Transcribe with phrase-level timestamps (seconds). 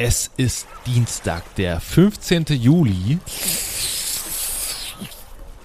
[0.00, 2.44] Es ist Dienstag, der 15.
[2.50, 3.18] Juli.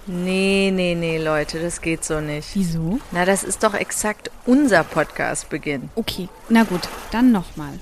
[0.08, 2.48] Nee, nee, nee, Leute, das geht so nicht.
[2.54, 2.98] Wieso?
[3.12, 5.88] Na, das ist doch exakt unser Podcast-Beginn.
[5.94, 6.80] Okay, na gut,
[7.12, 7.78] dann nochmal.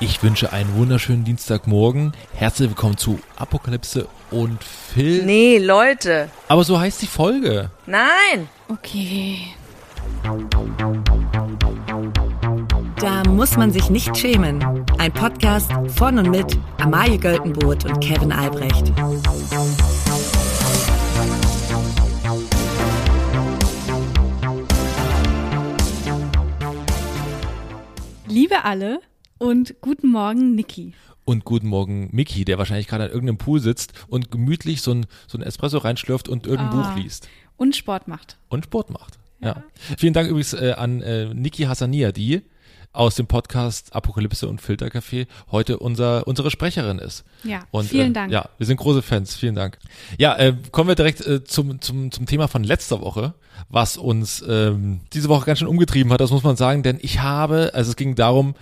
[0.00, 2.12] Ich wünsche einen wunderschönen Dienstagmorgen.
[2.34, 5.24] Herzlich willkommen zu Apokalypse und Phil.
[5.24, 6.28] Nee, Leute.
[6.46, 7.70] Aber so heißt die Folge.
[7.86, 8.50] Nein.
[8.68, 9.38] Okay.
[13.04, 14.64] Da muss man sich nicht schämen.
[14.96, 18.94] Ein Podcast von und mit Amalie Göltenboot und Kevin Albrecht.
[28.26, 29.00] Liebe alle
[29.36, 30.94] und guten Morgen, Niki.
[31.26, 35.06] Und guten Morgen, Mickey, der wahrscheinlich gerade an irgendeinem Pool sitzt und gemütlich so ein,
[35.26, 36.94] so ein Espresso reinschlürft und irgendein Ah.
[36.94, 37.28] Buch liest.
[37.58, 38.38] Und Sport macht.
[38.48, 39.18] Und Sport macht.
[39.42, 39.62] Ja.
[39.98, 42.40] Vielen Dank übrigens äh, an äh, Niki Hassania, die
[42.94, 47.24] aus dem Podcast Apokalypse und Filtercafé heute unser, unsere Sprecherin ist.
[47.42, 48.32] Ja, Und, vielen äh, Dank.
[48.32, 49.34] Ja, wir sind große Fans.
[49.34, 49.78] Vielen Dank.
[50.18, 53.34] Ja, äh, kommen wir direkt äh, zum, zum, zum Thema von letzter Woche,
[53.68, 57.20] was uns ähm, diese Woche ganz schön umgetrieben hat, das muss man sagen, denn ich
[57.20, 58.54] habe, also es ging darum,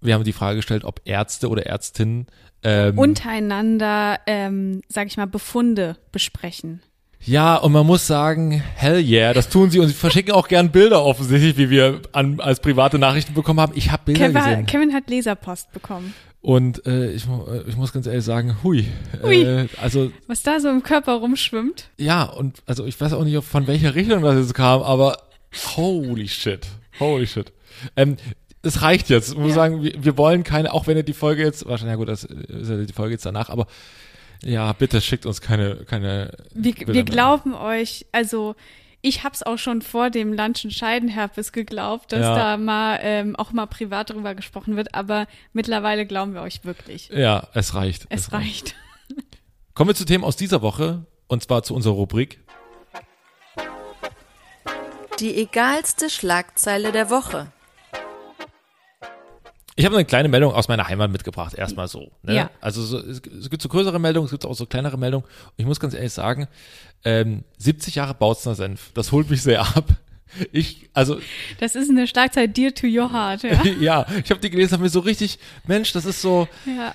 [0.00, 2.26] wir haben die Frage gestellt, ob Ärzte oder Ärztinnen
[2.64, 6.80] ähm, Untereinander, ähm, sag ich mal, Befunde besprechen.
[7.24, 10.70] Ja, und man muss sagen, hell yeah, das tun sie und sie verschicken auch gern
[10.72, 13.72] Bilder offensichtlich, wie wir an, als private Nachrichten bekommen haben.
[13.76, 14.66] Ich habe Bilder Kevin, gesehen.
[14.66, 16.14] Kevin hat Leserpost bekommen.
[16.40, 18.86] Und äh, ich, äh, ich muss ganz ehrlich sagen, hui.
[19.22, 19.42] Hui.
[19.42, 21.90] Äh, also Was da so im Körper rumschwimmt.
[21.98, 25.16] ja, und also ich weiß auch nicht, von welcher Richtung das jetzt kam, aber
[25.76, 26.66] holy shit.
[26.98, 27.52] Holy shit.
[27.96, 28.16] Ähm,
[28.62, 29.32] es reicht jetzt.
[29.32, 29.54] Ich muss Ja.
[29.54, 32.24] sagen, wir, wir wollen keine, auch wenn ihr die Folge jetzt, wahrscheinlich, ja gut, das
[32.24, 33.66] ist ja die Folge jetzt danach, aber
[34.44, 38.54] ja, bitte schickt uns keine, keine Wir, wir glauben euch, also
[39.00, 42.34] ich hab's auch schon vor dem Lunch und Scheidenherpes geglaubt, dass Ja.
[42.36, 47.08] da mal ähm, auch mal privat drüber gesprochen wird, aber mittlerweile glauben wir euch wirklich.
[47.08, 48.06] Ja, es reicht.
[48.10, 48.76] Es reicht.
[49.74, 52.38] Kommen wir zu Themen aus dieser Woche und zwar zu unserer Rubrik.
[55.20, 57.52] Die egalste Schlagzeile der Woche.
[59.74, 62.12] Ich habe eine kleine Meldung aus meiner Heimat mitgebracht, erstmal so.
[62.22, 62.34] Ne?
[62.34, 62.50] Ja.
[62.60, 65.24] Also so, es, gibt so größere Meldungen, es gibt auch so kleinere Meldungen.
[65.24, 66.46] Und ich muss ganz ehrlich sagen,
[67.04, 69.86] ähm, 70 Jahre Bautzner Senf, das holt mich sehr ab.
[70.50, 71.20] Ich, also
[71.60, 73.62] Das ist eine Schlagzeile Dear to Your Heart, ja.
[73.80, 76.94] ja, ich habe die gelesen, habe mir so richtig, Mensch, das ist so, ja.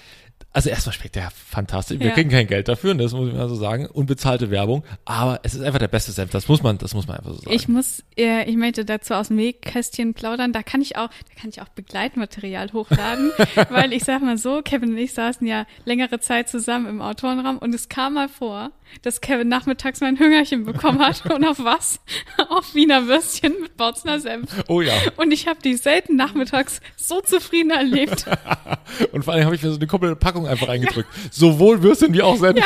[0.57, 2.00] Also erstmal schmeckt der fantastisch.
[2.00, 2.13] Wir Ja.
[2.13, 5.53] kriegen kein Geld dafür, ne, das muss ich mal so sagen, unbezahlte Werbung, aber es
[5.53, 7.51] ist einfach der beste Senf, das muss man, das muss man einfach so sagen.
[7.53, 10.53] Ich muss, äh, ich möchte dazu aus dem Nähkästchen plaudern.
[10.53, 13.31] Da kann ich auch, da kann ich auch Begleitmaterial hochladen,
[13.69, 17.59] weil ich sag mal so, Kevin und ich saßen ja längere Zeit zusammen im Autorenraum
[17.59, 18.72] und es kam mal vor,
[19.03, 22.00] dass Kevin nachmittags mein Hüngerchen bekommen hat und auf was?
[22.50, 24.50] Auf Wiener Würstchen mit Bautzner Senf.
[24.69, 24.94] oh ja.
[25.18, 28.25] Und ich habe die selten nachmittags so zufrieden erlebt.
[29.12, 31.09] Und vor allem habe ich mir so eine komplette Packung einfach reingedrückt.
[31.31, 32.59] Sowohl Würstchen wie auch Senf.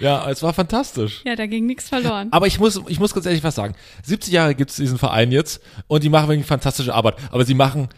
[0.00, 0.28] Ja.
[0.30, 1.22] es war fantastisch.
[1.24, 2.28] Ja, da ging nichts verloren.
[2.30, 3.74] Aber ich muss, ich muss ganz ehrlich was sagen.
[4.04, 7.16] 70 Jahre gibt's diesen Verein jetzt und die machen wirklich fantastische Arbeit.
[7.30, 7.88] Aber sie machen,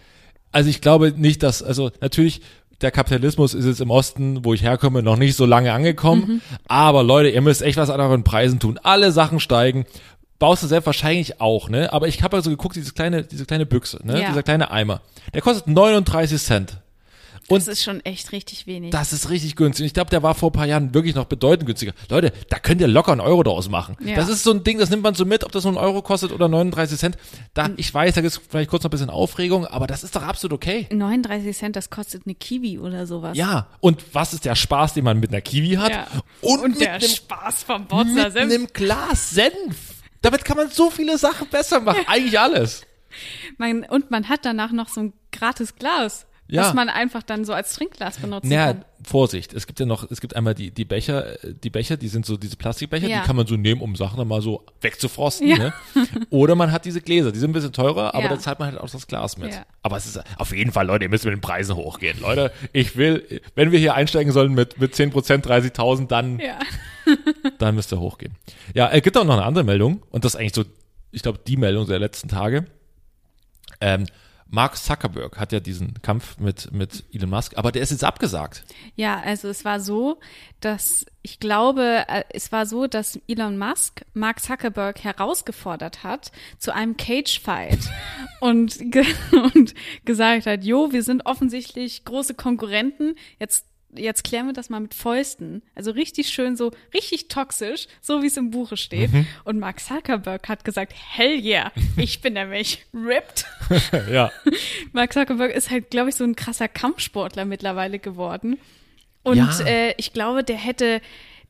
[0.50, 2.40] also ich glaube nicht, dass, also natürlich,
[2.80, 6.42] der Kapitalismus ist jetzt im Osten, wo ich herkomme, noch nicht so lange angekommen.
[6.66, 8.78] Aber Leute, ihr müsst echt was an euren Preisen tun.
[8.82, 9.86] Alle Sachen steigen.
[10.41, 11.92] Baust du selbst wahrscheinlich auch, ne?
[11.92, 14.20] Aber ich habe also geguckt, dieses kleine, diese kleine Büchse, ne?
[14.20, 14.28] Ja.
[14.28, 15.00] Dieser kleine Eimer.
[15.32, 16.78] Der kostet 39 Cent.
[17.49, 18.91] Das ist schon echt richtig wenig.
[18.91, 19.87] Das ist richtig günstig.
[19.87, 21.93] Ich glaube, der war vor ein paar Jahren wirklich noch bedeutend günstiger.
[22.09, 23.97] Leute, da könnt ihr locker einen Euro draus machen.
[24.00, 24.16] Ja.
[24.16, 26.03] Das ist so ein Ding, das nimmt man so mit, ob das nur einen Euro
[26.03, 27.16] kostet oder 39 Cent.
[27.53, 30.16] Da, ich weiß, da gibt es vielleicht kurz noch ein bisschen Aufregung, aber das ist
[30.16, 30.87] doch absolut okay.
[30.91, 33.37] 39 Cent, das kostet eine Kiwi oder sowas.
[33.37, 35.91] Ja, und was ist der Spaß, den man mit einer Kiwi hat?
[35.91, 36.06] Ja.
[36.41, 38.37] Und, Und mit der einem, Spaß vom mit Senf.
[38.37, 39.94] einem Glas Senf.
[40.22, 42.03] Damit kann man so viele Sachen besser machen.
[42.06, 42.83] Eigentlich alles.
[43.59, 46.62] Man, und man hat danach noch so ein gratis Glas, Ja.
[46.62, 48.84] was man einfach dann so als Trinkglas benutzen Naja, kann.
[49.03, 52.09] Vorsicht, es gibt ja noch, es gibt einmal die, die Becher, äh, die Becher, die
[52.09, 53.21] sind so diese Plastikbecher, Ja.
[53.21, 55.49] die kann man so nehmen, um Sachen dann mal so wegzufrosten.
[55.49, 55.56] Ja.
[55.56, 55.72] Ne?
[56.28, 58.28] Oder man hat diese Gläser, die sind ein bisschen teurer, aber Ja.
[58.28, 59.53] da zahlt man halt auch das Glas mit.
[59.54, 59.65] Ja.
[59.83, 62.21] Aber es ist auf jeden Fall, Leute, ihr müsst mit den Preisen hochgehen.
[62.21, 66.59] Leute, ich will, wenn wir hier einsteigen sollen mit, mit 10%, 30.000, dann, Ja.
[67.59, 68.34] dann müsst ihr hochgehen.
[68.74, 70.65] Ja, es gibt auch noch eine andere Meldung und das ist eigentlich so,
[71.10, 72.66] ich glaube, die Meldung der letzten Tage.
[73.80, 74.07] Ähm,
[74.54, 78.65] Mark Zuckerberg hat ja diesen Kampf mit, mit Elon Musk, aber der ist jetzt abgesagt.
[78.95, 80.21] ja, also es war so,
[80.60, 86.72] dass ich glaube, äh, es war so, dass Elon Musk Mark Zuckerberg herausgefordert hat zu
[86.72, 87.80] einem Cage-Fight
[88.41, 89.04] und, ge
[89.54, 89.74] und
[90.04, 94.94] gesagt hat, jo, wir sind offensichtlich große Konkurrenten, jetzt jetzt klären wir das mal mit
[94.94, 95.62] Fäusten.
[95.74, 99.12] Also richtig schön, so richtig toxisch, so wie es im Buche steht.
[99.12, 99.26] Mhm.
[99.44, 103.44] Und Mark Zuckerberg hat gesagt, hell yeah, ich bin nämlich ripped.
[104.12, 104.30] ja.
[104.92, 108.58] Mark Zuckerberg ist halt, glaube ich, so ein krasser Kampfsportler mittlerweile geworden.
[109.22, 109.60] Und Ja.
[109.66, 111.00] äh, ich glaube, der hätte,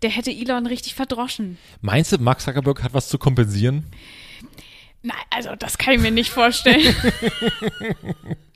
[0.02, 1.58] der hätte Elon richtig verdroschen.
[1.80, 3.84] Meinst du, Mark Zuckerberg hat was zu kompensieren?
[5.06, 6.94] Nein, also das kann ich mir nicht vorstellen.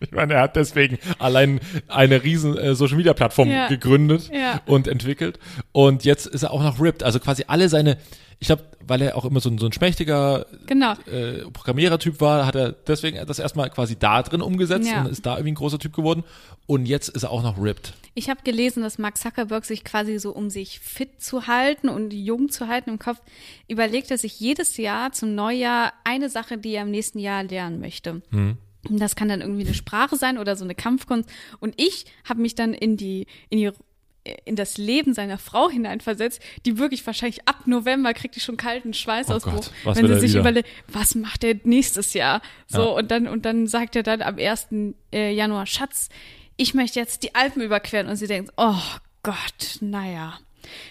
[0.00, 1.58] Ich meine, er hat deswegen allein
[1.88, 3.66] eine riesen äh, Social Media Plattform Ja.
[3.66, 4.62] gegründet Ja.
[4.64, 5.40] und entwickelt.
[5.72, 7.02] Und jetzt ist er auch noch ripped.
[7.02, 7.98] Also quasi alle seine,
[8.40, 10.92] ich glaube, weil er auch immer so ein, so ein schmächtiger genau.
[11.06, 15.00] äh, Programmierertyp war, hat er deswegen das erstmal quasi da drin umgesetzt Ja.
[15.00, 16.24] und ist da irgendwie ein großer Typ geworden.
[16.66, 17.94] Und jetzt ist er auch noch ripped.
[18.14, 22.12] Ich habe gelesen, dass Mark Zuckerberg sich quasi so, um sich fit zu halten und
[22.12, 23.20] jung zu halten im Kopf,
[23.66, 27.80] überlegt er sich jedes Jahr zum Neujahr eine Sache, die er im nächsten Jahr lernen
[27.80, 28.22] möchte.
[28.88, 31.28] Das kann dann irgendwie eine Sprache sein oder so eine Kampfkunst.
[31.60, 33.70] Und ich habe mich dann in die, in die
[34.44, 38.94] in das Leben seiner Frau hineinversetzt, die wirklich wahrscheinlich ab November kriegt die schon kalten
[38.94, 42.42] Schweißausbruch, Oh Gott, wenn sie sich überlegt, was macht er nächstes Jahr?
[42.66, 42.86] So, Ja.
[42.88, 44.68] und dann, und dann sagt er dann am 1.
[45.12, 46.08] äh, Januar, Schatz,
[46.56, 48.08] ich möchte jetzt die Alpen überqueren.
[48.08, 48.74] Und sie denkt, oh
[49.22, 50.38] Gott, naja,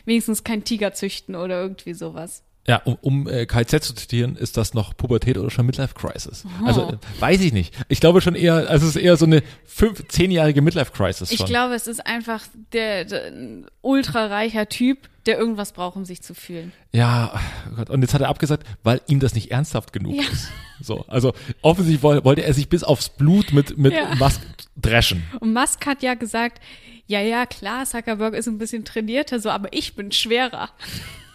[0.06, 2.44] wenigstens kein Tiger züchten oder irgendwie sowas.
[2.70, 6.44] Ja, um, um äh, KZ zu zitieren, ist das noch Pubertät oder schon Midlife Crisis?
[6.62, 6.66] Oh.
[6.66, 7.74] Also äh, weiß ich nicht.
[7.88, 11.38] Ich glaube schon eher, also es ist eher so eine fünf, zehnjährige Midlife Crisis Ich
[11.38, 11.48] schon.
[11.48, 12.44] glaube, es ist einfach
[12.74, 16.74] der, der ein ultrareicher Typ, der irgendwas braucht, um sich zu fühlen.
[16.92, 17.40] Ja,
[17.72, 17.90] oh Gott.
[17.90, 20.24] Und jetzt hat er abgesagt, weil ihm das nicht ernsthaft genug Ja.
[20.30, 20.50] ist.
[20.82, 24.14] So, also offensichtlich woll- wollte er sich bis aufs Blut mit mit Ja.
[24.16, 24.42] Musk
[24.76, 25.24] dreschen.
[25.40, 26.62] Und Musk hat ja gesagt,
[27.08, 30.70] ja, ja, klar, Zuckerberg ist ein bisschen trainierter, so, aber ich bin schwerer.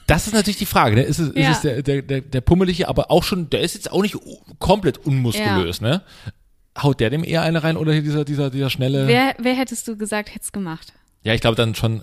[0.07, 0.97] Das ist natürlich die Frage.
[0.97, 1.03] Ne?
[1.03, 1.51] Ist es, Ja.
[1.51, 4.17] ist es der, der, der, der pummelige, aber auch schon, der ist jetzt auch nicht
[4.59, 6.03] komplett unmuskulös, ne?
[6.81, 9.07] Haut der dem eher eine rein oder dieser, dieser, dieser schnelle?
[9.07, 10.93] Wer, wer hättest du gesagt, hätte es gemacht?
[11.23, 12.03] Ja, ich glaube dann schon,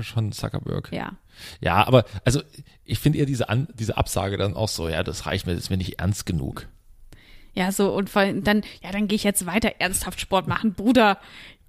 [0.00, 0.90] schon Zuckerberg.
[0.92, 1.12] Ja.
[1.60, 2.42] Ja, aber also
[2.84, 5.64] ich finde eher diese, An diese Absage dann auch so, ja, das reicht mir, das
[5.64, 6.68] ist mir nicht ernst genug.
[7.54, 10.74] Ja, so, und vor allem dann, ja, dann gehe ich jetzt weiter ernsthaft Sport machen.
[10.74, 11.18] Bruder,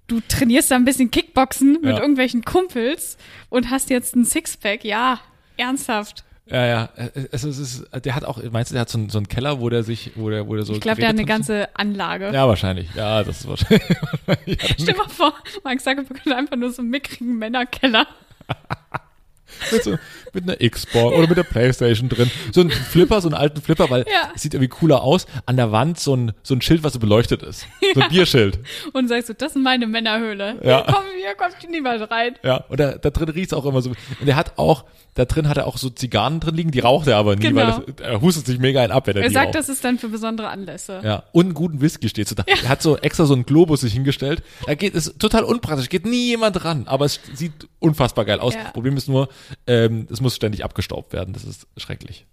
[0.06, 2.00] du trainierst da ein bisschen Kickboxen mit Ja.
[2.00, 3.16] irgendwelchen Kumpels
[3.48, 4.84] und hast jetzt ein Sixpack.
[4.84, 5.20] Ja,
[5.56, 6.24] ernsthaft.
[6.46, 8.98] Ja, ja, äh, es ist, es ist, der hat auch, meinst du, der hat so,
[8.98, 11.08] einen- so einen Keller, wo der sich, wo der, wo der so Ich glaube, der
[11.08, 12.30] hat eine ganze Anlage.
[12.34, 12.88] Ja, wahrscheinlich.
[12.94, 13.82] Ja, das ist wahrscheinlich.
[14.78, 15.32] Stell dir mal vor,
[15.64, 18.06] Mark Zuckerberg hat einfach nur so einen mickrigen Männerkeller.
[19.72, 19.96] mit, so,
[20.34, 22.30] mit einer Xbox oder mit der Playstation drin.
[22.52, 24.30] So ein Flipper, so einen alten Flipper, weil Ja.
[24.34, 25.26] es sieht irgendwie cooler aus.
[25.46, 27.66] An der Wand so ein, so ein Schild, was so beleuchtet ist.
[27.94, 28.58] So ein Bierschild.
[28.92, 30.58] Und sagst so, das ist meine Männerhöhle.
[30.62, 30.82] Ja.
[30.86, 32.34] Komm, hier kommt niemand rein.
[32.42, 33.90] Ja, und da, da drin riecht's auch immer so.
[34.20, 34.84] Und er hat auch,
[35.14, 37.60] da drin hat er auch so Zigarren drin liegen, die raucht er aber nie, Genau.
[37.60, 39.54] weil das, er hustet sich mega ein ab, wenn er, Er sagt, raucht.
[39.54, 41.00] das ist dann für besondere Anlässe.
[41.04, 42.44] Ja, und einen guten Whisky steht so da.
[42.46, 44.42] Er hat so extra so einen Globus sich hingestellt.
[44.66, 48.54] Er geht, ist total unpraktisch, geht nie jemand ran, aber es sieht unfassbar geil aus.
[48.54, 48.64] Ja.
[48.70, 49.28] Problem ist nur,
[49.66, 51.32] ähm, es muss ständig abgestaubt werden.
[51.34, 52.26] Das ist schrecklich.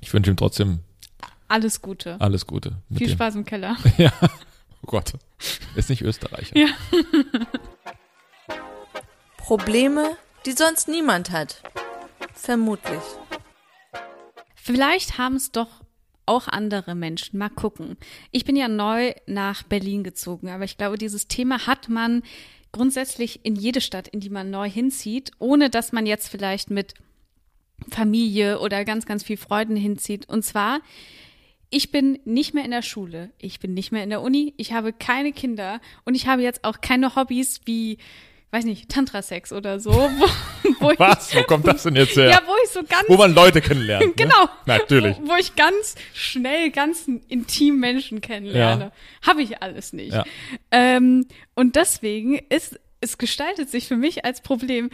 [0.00, 0.80] Ich wünsche ihm trotzdem
[1.48, 2.20] Alles Gute.
[2.20, 2.72] alles Gute.
[2.94, 3.12] Viel dem.
[3.14, 3.76] Spaß im Keller.
[3.98, 4.10] Ja.
[4.84, 5.12] Oh Gott.
[5.76, 6.56] Ist nicht Österreicher.
[6.58, 6.66] Ja.
[9.42, 10.16] Probleme,
[10.46, 11.62] die sonst niemand hat.
[12.32, 13.02] Vermutlich.
[14.54, 15.82] Vielleicht haben es doch
[16.26, 17.38] auch andere Menschen.
[17.38, 17.96] Mal gucken.
[18.30, 22.22] Ich bin ja neu nach Berlin gezogen, aber ich glaube, dieses Thema hat man
[22.70, 26.94] grundsätzlich in jede Stadt, in die man neu hinzieht, ohne dass man jetzt vielleicht mit
[27.90, 30.28] Familie oder ganz, ganz viel Freunden hinzieht.
[30.28, 30.80] Und zwar,
[31.68, 34.72] ich bin nicht mehr in der Schule, ich bin nicht mehr in der Uni, ich
[34.72, 37.98] habe keine Kinder und ich habe jetzt auch keine Hobbys wie,
[38.52, 39.90] weiß nicht, Tantra-Sex oder so.
[39.92, 40.26] Wo,
[40.78, 41.34] wo ich- Was?
[41.34, 42.28] Wo kommt das denn jetzt her?
[42.30, 44.04] Ja, wo ich so ganz Wo man Leute kennenlernt.
[44.06, 44.12] Ne?
[44.16, 44.48] Genau.
[44.66, 45.16] Natürlich.
[45.20, 48.84] Wo, wo ich ganz schnell, ganz intim Menschen kennenlerne.
[49.22, 49.28] Ja.
[49.28, 50.12] Habe ich alles nicht.
[50.12, 50.24] Ja.
[50.70, 54.88] Ähm, und deswegen ist es gestaltet sich für mich als Problem,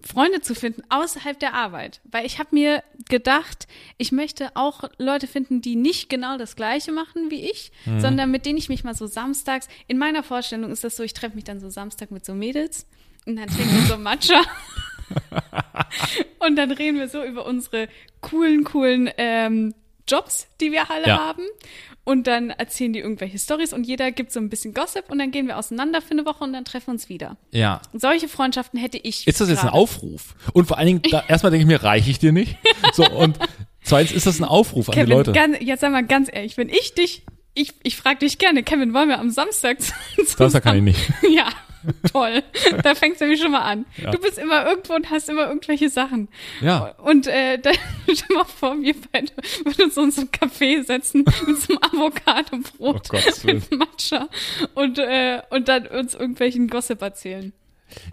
[0.00, 2.00] Freunde zu finden außerhalb der Arbeit.
[2.04, 6.90] Weil ich habe mir gedacht, ich möchte auch Leute finden, die nicht genau das Gleiche
[6.90, 8.00] machen wie ich, Mhm.
[8.00, 11.12] sondern mit denen ich mich mal so samstags, in meiner Vorstellung ist das so, ich
[11.14, 12.86] treffe mich dann so Samstag mit so Mädels
[13.26, 14.40] und dann trinken wir so Matcha.
[16.40, 17.88] Und dann reden wir so über unsere
[18.20, 19.74] coolen, coolen ähm,
[20.08, 21.18] Jobs, die wir alle Ja.
[21.18, 21.42] haben.
[22.06, 25.30] Und dann erzählen die irgendwelche Stories und jeder gibt so ein bisschen Gossip und dann
[25.30, 27.38] gehen wir auseinander für eine Woche und dann treffen uns wieder.
[27.50, 27.80] Ja.
[27.94, 29.26] Solche Freundschaften hätte ich.
[29.26, 29.78] Ist das jetzt ein gerade.
[29.78, 30.34] Aufruf?
[30.52, 32.58] Und vor allen Dingen, da, erstmal denke ich mir, reiche ich dir nicht?
[32.92, 33.38] So, und
[33.82, 35.32] zweitens ist das ein Aufruf an die Kevin, Leute.
[35.32, 37.22] ganz, jetzt sag mal ganz ehrlich, wenn ich dich,
[37.54, 40.00] ich, ich frage dich gerne, Kevin, wollen wir am Samstag zusammen?
[40.26, 41.00] Samstag kann ich nicht.
[41.34, 41.48] Ja,
[42.12, 42.42] toll.
[42.82, 43.86] Da fängt's nämlich schon mal an.
[43.96, 44.10] Ja.
[44.10, 46.28] Du bist immer irgendwo und hast immer irgendwelche Sachen.
[46.60, 46.94] Ja.
[46.98, 47.74] Und äh, dann
[48.12, 49.32] stell mal vor, wir beide
[49.64, 54.28] würden uns in so ein Café setzen mit so einem Avocado-Brot Oh mit Matcha
[54.74, 57.52] und, äh, und dann uns irgendwelchen Gossip erzählen.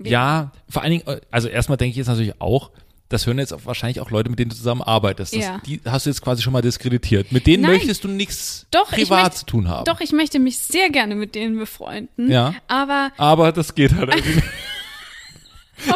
[0.03, 2.71] Ja, vor allen Dingen, äh, also erstmal denke ich jetzt natürlich auch,
[3.11, 5.33] das hören jetzt auch wahrscheinlich auch Leute, mit denen du zusammen arbeitest.
[5.35, 5.61] Das, Ja.
[5.65, 7.31] Die hast du jetzt quasi schon mal diskreditiert.
[7.31, 7.73] Mit denen Nein.
[7.73, 9.85] möchtest du nichts privat möchte- zu tun haben.
[9.85, 12.31] Doch, ich möchte mich sehr gerne mit denen befreunden.
[12.31, 12.53] Ja.
[12.67, 14.47] Aber Aber das geht halt irgendwie nicht.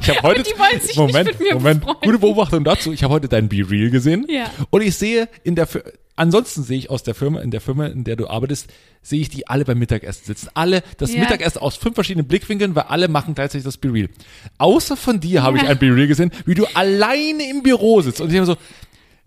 [0.01, 2.01] Ich habe heute, die wollen sich nicht Moment, mit mir Moment, befreunden.
[2.09, 2.91] gute Beobachtung dazu.
[2.91, 4.25] Ich habe heute dein Be Real gesehen.
[4.27, 4.49] Ja.
[4.71, 5.67] Und ich sehe in der,
[6.15, 8.67] ansonsten sehe ich aus der Firma, in der Firma, in der du arbeitest,
[9.01, 10.49] sehe ich die alle beim Mittagessen sitzen.
[10.53, 11.19] Alle das Ja.
[11.21, 14.09] Mittagessen aus fünf verschiedenen Blickwinkeln, weil alle machen gleichzeitig das Be Real.
[14.57, 18.21] Außer von dir habe ich ein Be Real gesehen, wie du alleine im Büro sitzt.
[18.21, 18.57] Und ich habe so,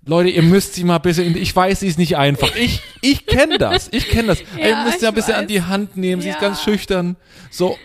[0.07, 2.55] Leute, ihr müsst sie mal ein bisschen, ich weiß, sie ist nicht einfach.
[2.57, 4.41] Ich, ich kenne das, ich kenne das.
[4.59, 5.41] ihr Ja, müsst sie ein bisschen weiß.
[5.43, 7.17] an die Hand nehmen, sie ist ganz schüchtern.
[7.51, 7.77] So,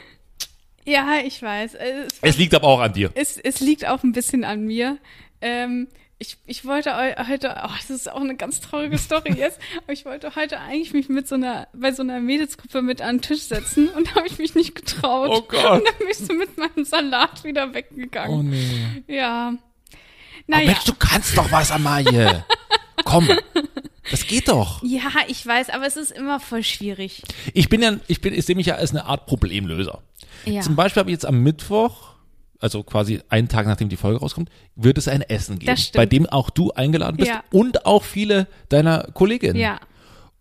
[0.85, 1.75] ja, ich weiß.
[1.75, 3.11] Es, es liegt aber auch an dir.
[3.15, 4.97] es, es liegt auch ein bisschen an mir.
[5.41, 5.87] Ähm,
[6.23, 9.93] ich, ich wollte eu- heute, oh, das ist auch eine ganz traurige Story jetzt, aber
[9.93, 13.21] ich wollte heute eigentlich mich mit so einer, bei so einer Mädelsgruppe mit an den
[13.21, 15.29] Tisch setzen und habe ich mich nicht getraut.
[15.31, 15.79] Oh Gott.
[15.79, 18.39] Und dann bin ich so mit meinem Salat wieder weggegangen.
[18.39, 19.03] Oh nee.
[19.07, 19.53] Ja.
[20.47, 20.67] Naja.
[20.71, 22.43] Mensch, du kannst doch was, Amalie.
[23.05, 23.29] Komm,
[24.11, 24.81] das geht doch.
[24.83, 27.21] ja, ich weiß, aber es ist immer voll schwierig.
[27.53, 30.01] Ich bin ja, ich bin, ich sehe mich ja als eine Art Problemlöser.
[30.45, 30.61] Ja.
[30.61, 32.12] Zum Beispiel habe ich jetzt am Mittwoch,
[32.63, 36.25] also quasi einen Tag nachdem die Folge rauskommt, wird es ein Essen geben, bei dem
[36.27, 37.43] auch du eingeladen bist Ja.
[37.51, 39.57] und auch viele deiner Kolleginnen.
[39.59, 39.79] Ja.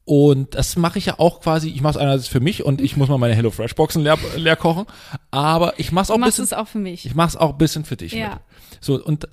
[0.04, 2.96] Und das mache ich ja auch quasi, ich mache es einerseits für mich und ich
[2.96, 4.86] muss mal meine Hello Fresh Boxen leer, leer kochen,
[5.30, 7.06] aber ich mache es auch ein bisschen es auch für mich.
[7.06, 8.30] Ich mache es auch ein bisschen für dich Ja.
[8.30, 8.38] mit.
[8.80, 9.28] So, und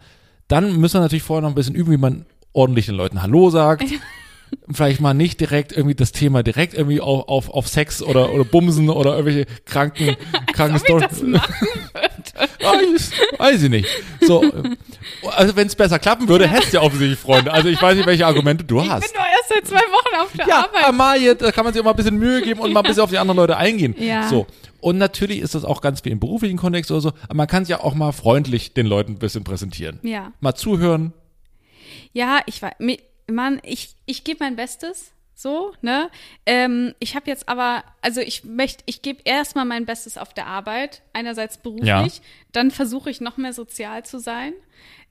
[0.47, 3.49] dann müssen wir natürlich vorher noch ein bisschen üben, wie man ordentlich den Leuten Hallo
[3.51, 3.83] sagt.
[4.71, 8.43] Vielleicht mal nicht direkt irgendwie das Thema direkt irgendwie auf, auf, auf Sex oder, oder
[8.43, 10.15] Bumsen oder irgendwelche kranken,
[10.53, 11.21] kranken ich Storys.
[11.23, 11.53] machen
[11.93, 12.19] würde.
[12.61, 13.87] Weiß, weiß ich nicht.
[14.21, 14.43] So,
[15.35, 17.51] also wenn es besser klappen würde, hättest du ja offensichtlich Freunde.
[17.51, 19.01] Also ich weiß nicht, welche Argumente du Ich hast.
[19.01, 20.85] bin doch erst seit zwei Wochen auf der Ja, Arbeit.
[20.87, 23.03] Amalie, da kann man sich auch mal ein bisschen Mühe geben und mal ein bisschen
[23.03, 23.95] auf die anderen Leute eingehen.
[23.99, 24.27] Ja.
[24.29, 24.45] So.
[24.81, 27.63] Und natürlich ist das auch ganz viel im beruflichen Kontext oder so, aber man kann
[27.63, 29.99] es ja auch mal freundlich den Leuten ein bisschen präsentieren.
[30.03, 30.31] Ja.
[30.39, 31.13] Mal zuhören.
[32.13, 32.73] Ja, ich weiß,
[33.35, 36.09] Mann, ich, ich gebe mein Bestes, so, ne?
[36.45, 40.47] Ähm, ich habe jetzt aber, also ich möchte, ich gebe erstmal mein Bestes auf der
[40.47, 42.05] Arbeit, einerseits beruflich, Ja.
[42.51, 44.53] dann versuche ich noch mehr sozial zu sein.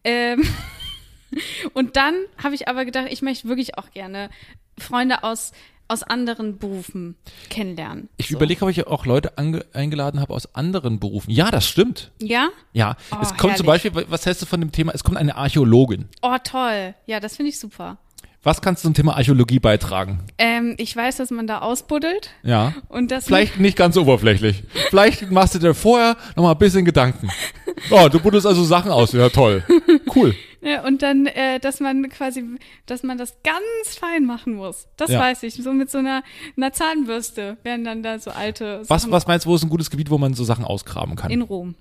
[0.05, 0.47] Ähm,
[1.75, 4.31] und dann habe ich aber gedacht, ich möchte wirklich auch gerne
[4.79, 5.53] Freunde aus,
[5.89, 7.17] aus anderen Berufen
[7.49, 8.09] kennenlernen.
[8.19, 8.37] Ich so.
[8.37, 11.31] überlege, ob ich auch Leute eingeladen habe aus anderen Berufen.
[11.31, 12.11] Ja, das stimmt.
[12.21, 12.49] Ja?
[12.75, 13.91] Ja, Oh, es kommt zum herrlich.
[13.93, 16.09] Beispiel, was hältst du von dem Thema, es kommt eine Archäologin.
[16.23, 16.95] Oh, toll.
[17.07, 17.97] Ja, das finde ich super.
[18.43, 20.21] Was kannst du zum Thema Archäologie beitragen?
[20.39, 22.73] Ähm, ich weiß, dass man da ausbuddelt Ja.
[22.89, 24.63] und das Vielleicht nicht ganz oberflächlich.
[24.91, 27.29] Vielleicht machst du dir vorher noch mal ein bisschen Gedanken.
[27.93, 29.13] Oh, du buddelst also Sachen aus.
[29.13, 29.63] Ja, toll.
[30.13, 30.35] Cool.
[30.61, 32.43] Ja, und dann, äh, dass man quasi,
[32.87, 34.89] dass man das ganz fein machen muss.
[34.97, 35.21] Das Ja.
[35.21, 35.55] weiß ich.
[35.55, 36.25] So mit so einer,
[36.57, 39.69] einer Zahnbürste werden dann da so alte Was, Sachen was meinst du, wo ist ein
[39.69, 41.31] gutes Gebiet, wo man so Sachen ausgraben kann?
[41.31, 41.77] in Rom.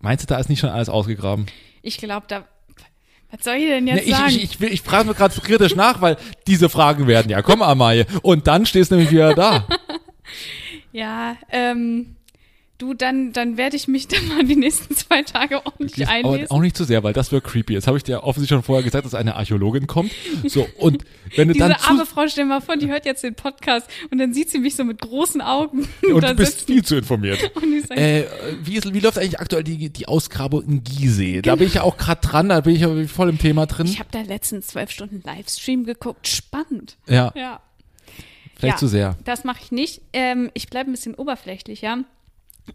[0.00, 1.46] Meinst du, da ist nicht schon alles ausgegraben?
[1.82, 2.44] Ich glaube, da.
[3.30, 4.28] Was soll ich denn jetzt Nee, ich, sagen?
[4.30, 6.16] ich, ich, will- ich frage mir gerade so kritisch nach, weil
[6.46, 8.06] diese Fragen werden ja kommen, Amalie.
[8.22, 9.66] Und dann stehst du nämlich wieder da.
[10.92, 12.16] ja, ähm,
[12.78, 16.50] du, dann, dann werde ich mich dann mal die nächsten zwei Tage ordentlich aber einlesen.
[16.50, 17.74] auch nicht zu sehr, weil das wird creepy.
[17.74, 20.12] Jetzt habe ich dir offensichtlich schon vorher gesagt, dass eine Archäologin kommt.
[20.46, 21.04] So, und
[21.34, 23.88] wenn du Diese dann zu, arme Frau, stell mal vor, die hört jetzt den Podcast
[24.10, 26.96] und dann sieht sie mich so mit großen Augen und da du bist viel zu
[26.96, 27.50] informiert.
[27.56, 28.24] und Äh,
[28.62, 31.42] wie, ist, wie läuft eigentlich aktuell die, die Ausgrabung in Gizeh?
[31.42, 33.86] Da bin ich ja auch gerade dran, da bin ich ja voll im Thema drin.
[33.86, 36.26] ich habe da letztens zwölf Stunden Livestream geguckt.
[36.28, 36.96] Spannend.
[37.08, 37.60] ja, Ja.
[38.56, 39.16] vielleicht ja, zu sehr.
[39.24, 40.02] Das mache ich nicht.
[40.12, 42.04] Ähm, ich bleibe ein bisschen oberflächlicher.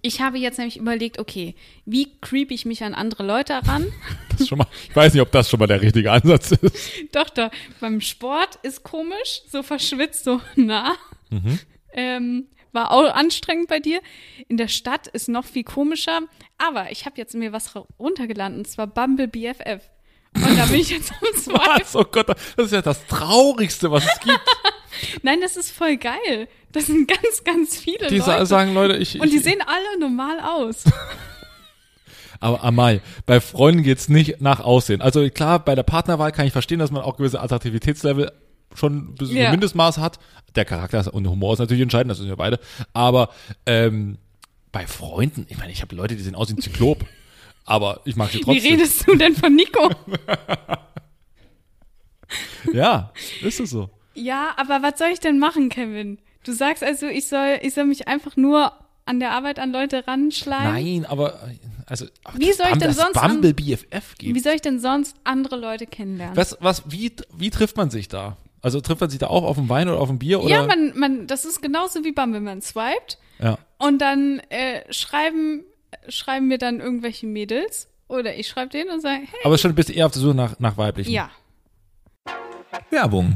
[0.01, 1.55] Ich habe jetzt nämlich überlegt, okay,
[1.85, 3.91] wie creep ich mich an andere Leute ran?
[4.37, 6.91] Das schon mal, ich weiß nicht, ob das schon mal der richtige Ansatz ist.
[7.11, 7.51] doch, doch.
[7.79, 10.95] Beim Sport ist komisch, so verschwitzt, so nah.
[11.29, 11.59] Mhm.
[11.93, 14.01] Ähm, war auch anstrengend bei dir.
[14.47, 16.21] In der Stadt ist noch viel komischer.
[16.57, 19.81] Aber ich habe jetzt mir was runtergeladen, und zwar Bumble BFF.
[20.33, 21.59] Und da bin ich jetzt am Swipe.
[21.81, 21.95] Was?
[21.95, 24.39] Oh Gott, das ist ja das Traurigste, was es gibt.
[25.23, 26.47] Nein, das ist voll geil.
[26.71, 28.45] Das sind ganz, ganz viele Die Leute.
[28.45, 29.19] sagen, Leute, ich.
[29.19, 30.83] und die ich, sehen alle normal aus.
[32.39, 35.01] Aber Amal, bei Freunden geht's nicht nach Aussehen.
[35.01, 38.31] Also klar, bei der Partnerwahl kann ich verstehen, dass man auch gewisse Attraktivitätslevel
[38.73, 39.45] schon bis Ja.
[39.45, 40.17] ein Mindestmaß hat.
[40.55, 42.59] Der Charakter und der Humor ist natürlich entscheidend, das sind wir beide.
[42.93, 43.29] Aber
[43.65, 44.17] ähm,
[44.71, 47.05] bei Freunden, ich meine, ich habe Leute, die sehen aus wie ein Zyklop.
[47.65, 48.71] aber ich mag sie Wie trotzdem.
[48.71, 49.89] redest du denn von Nico?
[52.73, 53.89] Ja, ist es so.
[54.13, 56.19] Ja, aber was soll ich denn machen, Kevin?
[56.43, 58.73] Du sagst also, ich soll, ich soll mich einfach nur
[59.05, 60.73] an der Arbeit an Leute ranschleimen?
[60.73, 61.39] Nein, aber
[61.85, 64.35] also aber Wie soll ich denn sonst Bumble BFF geben?
[64.35, 66.37] Wie soll ich denn sonst andere Leute kennenlernen?
[66.37, 68.37] Was, was, wie, wie trifft man sich da?
[68.61, 70.41] Also trifft man sich da auch auf dem Wein oder auf dem Bier?
[70.41, 70.49] Oder?
[70.49, 73.57] ja, man, man, das ist genauso wie wenn man swiped ja.
[73.79, 75.63] und dann äh, schreiben
[76.07, 79.89] schreiben mir dann irgendwelche Mädels oder ich schreibe denen und sage, hey, Aber schon bist
[79.89, 81.11] du eher auf der Suche nach, nach weiblichen.
[81.11, 81.29] ja.
[82.89, 83.35] Werbung.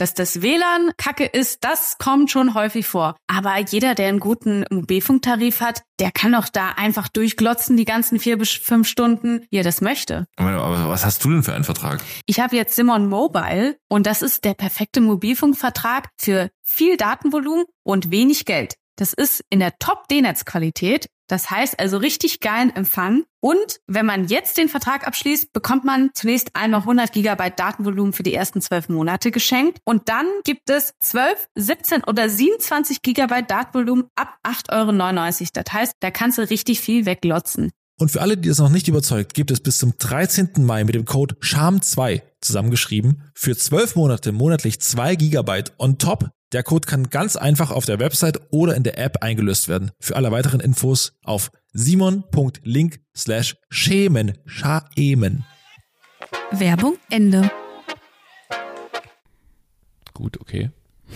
[0.00, 3.16] dass das WLAN kacke ist, das kommt schon häufig vor.
[3.26, 8.18] Aber jeder, der einen guten Mobilfunktarif hat, der kann doch da einfach durchglotzen die ganzen
[8.18, 10.26] vier bis fünf Stunden, wie er das möchte.
[10.36, 12.00] Aber was hast du denn für einen Vertrag?
[12.26, 18.10] Ich habe jetzt Simon Mobile und das ist der perfekte Mobilfunkvertrag für viel Datenvolumen und
[18.10, 18.74] wenig Geld.
[19.00, 21.06] Das ist in der Top-D-Netz-Qualität.
[21.26, 23.24] Das heißt also richtig geilen Empfang.
[23.40, 28.22] Und wenn man jetzt den Vertrag abschließt, bekommt man zunächst einmal 100 Gigabyte Datenvolumen für
[28.22, 29.78] die ersten zwölf Monate geschenkt.
[29.84, 34.70] Und dann gibt es 12, 17 oder 27 Gigabyte Datenvolumen ab 8,99
[35.40, 35.48] Euro.
[35.54, 37.70] Das heißt, da kannst du richtig viel weglotzen.
[37.98, 40.50] Und für alle, die das noch nicht überzeugt, gibt es bis zum 13.
[40.58, 46.28] Mai mit dem Code SHAM2 zusammengeschrieben für 12 Monate monatlich 2 Gigabyte on top.
[46.52, 49.92] Der Code kann ganz einfach auf der Website oder in der App eingelöst werden.
[50.00, 54.36] Für alle weiteren Infos auf simon.link slash schämen.
[54.46, 55.44] Schaemen.
[56.50, 57.50] Werbung Ende.
[60.14, 60.70] Gut, okay.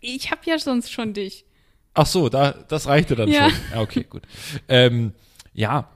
[0.00, 1.44] Ich habe ja sonst schon dich.
[1.92, 3.50] Ach so, da, das reichte dann Ja.
[3.50, 3.58] schon.
[3.72, 4.22] Ja, okay, gut.
[4.68, 5.12] Ähm,
[5.52, 5.88] ja,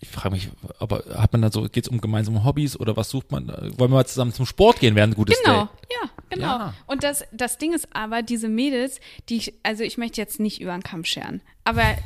[0.00, 0.48] ich frage mich,
[0.80, 3.46] aber hat man da so, geht es um gemeinsame Hobbys oder was sucht man?
[3.46, 5.70] Wollen wir mal zusammen zum Sport gehen während ein gutes Genau, Date?
[5.92, 6.46] ja, genau.
[6.46, 6.74] Ja.
[6.86, 10.60] Und das, das Ding ist aber, diese Mädels, die ich, also ich möchte jetzt nicht
[10.60, 11.96] über den Kamm scheren, aber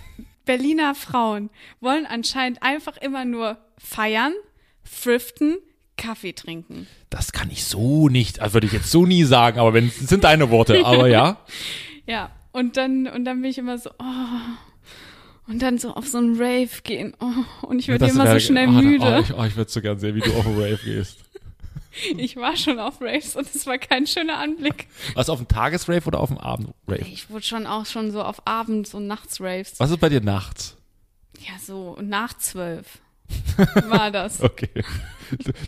[0.45, 1.50] Berliner Frauen
[1.81, 4.33] wollen anscheinend einfach immer nur feiern,
[4.85, 5.59] thriften,
[5.97, 6.87] Kaffee trinken.
[7.11, 10.25] Das kann ich so nicht, also würde ich jetzt so nie sagen, aber wenn, sind
[10.25, 11.39] deine Worte, aber ja.
[12.07, 15.47] Ja, und dann, und dann bin ich immer so, oh.
[15.47, 17.15] Und dann so auf so einen Rave gehen.
[17.21, 19.05] Oh, und ich werde immer so schnell oh, müde.
[19.05, 21.19] Oh, ich, oh, ich würde so gern sehen, wie du auf einen Rave gehst.
[22.17, 24.89] Ich war schon auf Raves und es war kein schöner Anblick.
[25.15, 27.01] Was, auf dem Tagesrave oder auf dem Abendrave?
[27.01, 29.79] Ich wurde schon auch schon so auf Abends- und Nachts-Raves.
[29.79, 30.77] Was ist bei dir nachts?
[31.39, 33.01] Ja, so nach zwölf
[33.89, 34.41] war das.
[34.43, 34.69] Okay.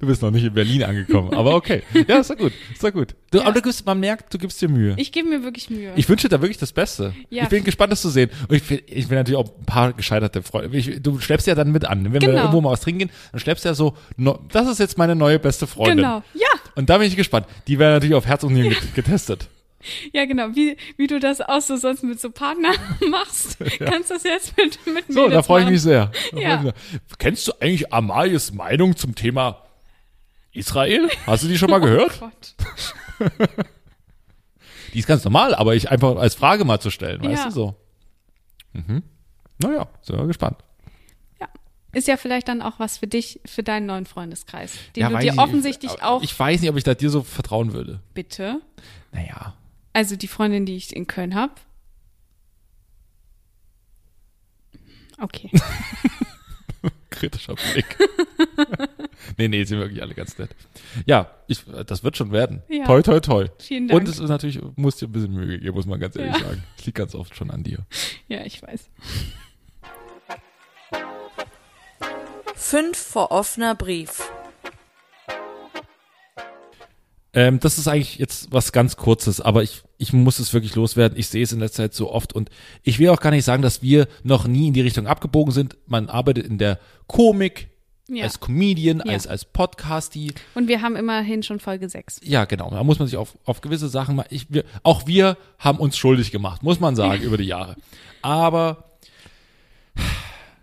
[0.01, 1.85] Du, bist noch nicht in Berlin angekommen, aber okay.
[2.09, 3.15] Ja, ist doch gut, ist doch gut.
[3.31, 3.45] Du, Ja.
[3.45, 4.95] Aber du gibst, man merkt, du gibst dir Mühe.
[4.97, 5.93] Ich gebe mir wirklich Mühe.
[5.95, 7.15] Ich wünsche dir da wirklich das Beste.
[7.31, 7.45] Ja.
[7.45, 8.31] Ich bin gespannt, das zu sehen.
[8.49, 10.77] Und ich will, ich will natürlich auch ein paar gescheiterte Freunde.
[10.77, 12.03] Ich, du schleppst ja dann mit an.
[12.05, 12.39] Wenn wir Genau.
[12.39, 15.15] irgendwo mal was trinken gehen, dann schleppst du ja so, no, das ist jetzt meine
[15.15, 15.99] neue beste Freundin.
[15.99, 16.25] genau.
[16.35, 17.47] Ja, Und da bin ich gespannt.
[17.69, 19.47] Die werden natürlich auf Herz und Nieren get- getestet.
[20.13, 20.49] Ja, genau.
[20.55, 22.75] Wie, wie du das auch so sonst mit so Partnern
[23.11, 26.11] machst, kannst du das jetzt mit, mit So, Mädels da freue ich mich sehr.
[26.31, 26.57] Freu ich Ja.
[26.59, 27.01] mich sehr.
[27.19, 29.63] Kennst du eigentlich Amalies Meinung zum Thema
[30.53, 31.09] Israel?
[31.27, 32.21] Hast du die schon mal gehört?
[32.21, 32.27] Oh
[33.19, 33.31] Gott.
[34.95, 37.45] Die ist ganz normal, aber ich einfach als Frage mal zu stellen, weißt Ja.
[37.47, 37.75] du so.
[38.75, 39.03] Mhm.
[39.59, 40.59] Naja, sind wir gespannt.
[41.41, 41.49] Ja.
[41.93, 45.17] Ist ja vielleicht dann auch was für dich, für deinen neuen Freundeskreis, den ja, du
[45.19, 48.01] dir ich- offensichtlich aber auch Ich weiß nicht, ob ich da dir so vertrauen würde.
[48.13, 48.61] bitte.
[49.13, 49.55] Naja.
[49.93, 51.55] Also die Freundin, die ich in Köln habe.
[55.21, 55.51] Okay.
[57.11, 57.97] Kritischer Blick.
[59.37, 60.51] nee, nee, sind wirklich alle ganz nett.
[61.07, 62.63] Ja, ich, das wird schon werden.
[62.69, 62.87] Ja.
[62.87, 63.47] Toi, toi, toi.
[63.61, 64.01] Vielen Dank.
[64.01, 66.49] Und es ist natürlich, muss dir ein bisschen Mühe geben, muss man ganz ehrlich Ja.
[66.49, 66.65] sagen.
[66.79, 67.79] Es liegt ganz oft schon an dir.
[68.29, 68.89] ja, ich weiß.
[72.57, 74.31] Fünf vor offener Brief.
[77.35, 81.17] Ähm, das ist eigentlich jetzt was ganz Kurzes, aber ich, ich muss es wirklich loswerden.
[81.19, 82.51] Ich sehe es in der Zeit so oft und
[82.83, 85.77] ich will auch gar nicht sagen, dass wir noch nie in die Richtung abgebogen sind.
[85.87, 87.69] Man arbeitet in der Komik,
[88.09, 88.25] Ja.
[88.25, 89.13] als Comedian, Ja.
[89.15, 90.35] als, als Podcastie.
[90.55, 92.21] Und wir haben immerhin schon Folge 6.
[92.23, 92.69] Ja, genau.
[92.71, 94.27] Da muss man sich auf, auf gewisse Sachen mal.
[94.29, 97.77] Ich, wir, auch wir haben uns schuldig gemacht, muss man sagen, über die Jahre.
[98.21, 98.92] Aber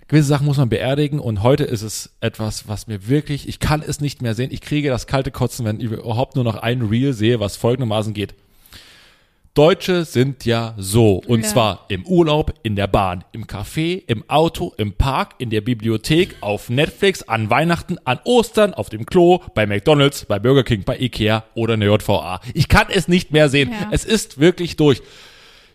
[0.10, 3.82] gewisse Sachen muss man beerdigen und heute ist es etwas, was mir wirklich, ich kann
[3.86, 4.50] es nicht mehr sehen.
[4.52, 8.14] Ich kriege das kalte Kotzen, wenn ich überhaupt nur noch ein Reel sehe, was folgendermaßen
[8.14, 8.34] geht.
[9.56, 11.22] Deutsche sind ja so.
[11.28, 11.50] Und Ja.
[11.50, 16.38] zwar im Urlaub, in der Bahn, im Café, im Auto, im Park, in der Bibliothek,
[16.42, 20.98] auf Netflix, an Weihnachten, an Ostern, auf dem Klo, bei McDonalds, bei Burger King, bei
[21.00, 22.40] Ikea oder in der JVA.
[22.54, 23.72] Ich kann es nicht mehr sehen.
[23.72, 23.90] Ja.
[23.92, 25.02] Es ist wirklich durch.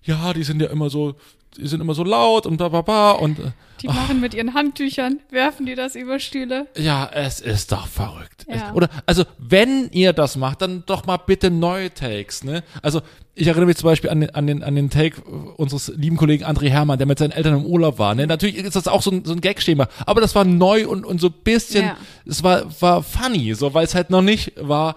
[0.05, 1.15] Ja, die sind ja immer so,
[1.57, 4.55] die sind immer so laut und bla bla bla und äh, Die machen mit ihren
[4.55, 6.67] Handtüchern, werfen die das über Stühle.
[6.77, 8.45] ja, es ist doch verrückt.
[8.49, 8.55] Ja.
[8.71, 12.63] Es, oder, also, wenn ihr das macht, dann doch mal bitte neue Takes, ne?
[12.83, 13.01] Also,
[13.37, 15.21] ich erinnere mich zum Beispiel an den, an den, an den Take
[15.57, 18.27] unseres lieben Kollegen André Hermann, der mit seinen Eltern im Urlaub war, ne?
[18.27, 21.21] Natürlich ist das auch so ein, so ein Gag-Schema, aber das war neu und, und
[21.21, 21.97] so ein bisschen, Ja.
[22.27, 24.97] es war, war funny, so, weil es halt noch nicht war,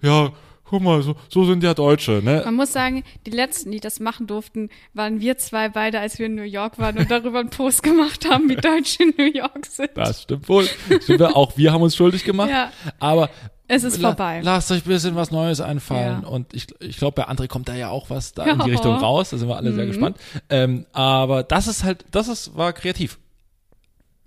[0.00, 0.30] ja,
[0.68, 2.42] guck mal, so, so sind ja Deutsche, ne?
[2.44, 6.26] Man muss sagen, die letzten, die das machen durften, waren wir zwei beide, als wir
[6.26, 9.66] in New York waren und darüber einen Post gemacht haben, wie Deutsche in New York
[9.66, 9.90] sind.
[9.94, 10.68] Das stimmt wohl.
[11.02, 12.50] Stimmt, auch wir haben uns schuldig gemacht.
[12.50, 12.70] Ja.
[13.00, 13.30] Aber
[13.66, 14.40] Es ist la- vorbei.
[14.42, 16.22] Lasst euch ein bisschen was Neues einfallen.
[16.22, 16.28] Ja.
[16.28, 18.72] Und ich, ich glaube, bei André kommt da ja auch was da in die Ja.
[18.74, 19.30] Richtung raus.
[19.30, 19.88] Da sind wir alle sehr Mhm.
[19.88, 20.16] gespannt.
[20.50, 23.18] Ähm, aber das ist halt, das ist, war kreativ.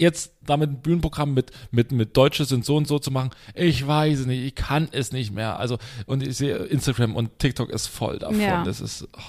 [0.02, 3.86] Jetzt damit ein Bühnenprogramm mit, mit, mit Deutsche sind so und so zu machen, ich
[3.86, 5.60] weiß es nicht, ich kann es nicht mehr.
[5.60, 8.42] Also, und ich sehe Instagram und TikTok ist voll davon.
[8.42, 8.64] Ja.
[8.64, 9.22] Das ist, oh,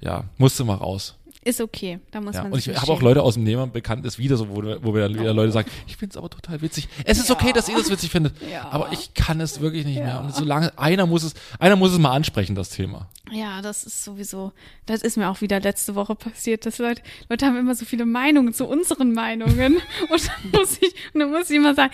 [0.00, 1.16] ja, musste mal raus.
[1.44, 3.02] Ist okay, da muss Ja, man und ich habe auch.
[3.02, 5.96] Leute aus dem bekannt, ist wieder so, wo, wo wir dann wieder Leute sagen, ich
[5.96, 6.88] finde es aber total witzig.
[7.04, 8.68] Es ist okay, dass ihr das witzig findet, Ja.
[8.70, 10.20] aber ich kann es wirklich nicht mehr.
[10.20, 13.08] Und solange einer muss es, einer muss es mal ansprechen, das Thema.
[13.32, 14.52] Ja, das ist sowieso,
[14.86, 18.06] das ist mir auch wieder letzte Woche passiert, dass Leute, Leute haben immer so viele
[18.06, 19.76] Meinungen zu unseren Meinungen
[20.10, 21.92] und dann muss ich, und dann muss ich immer sagen,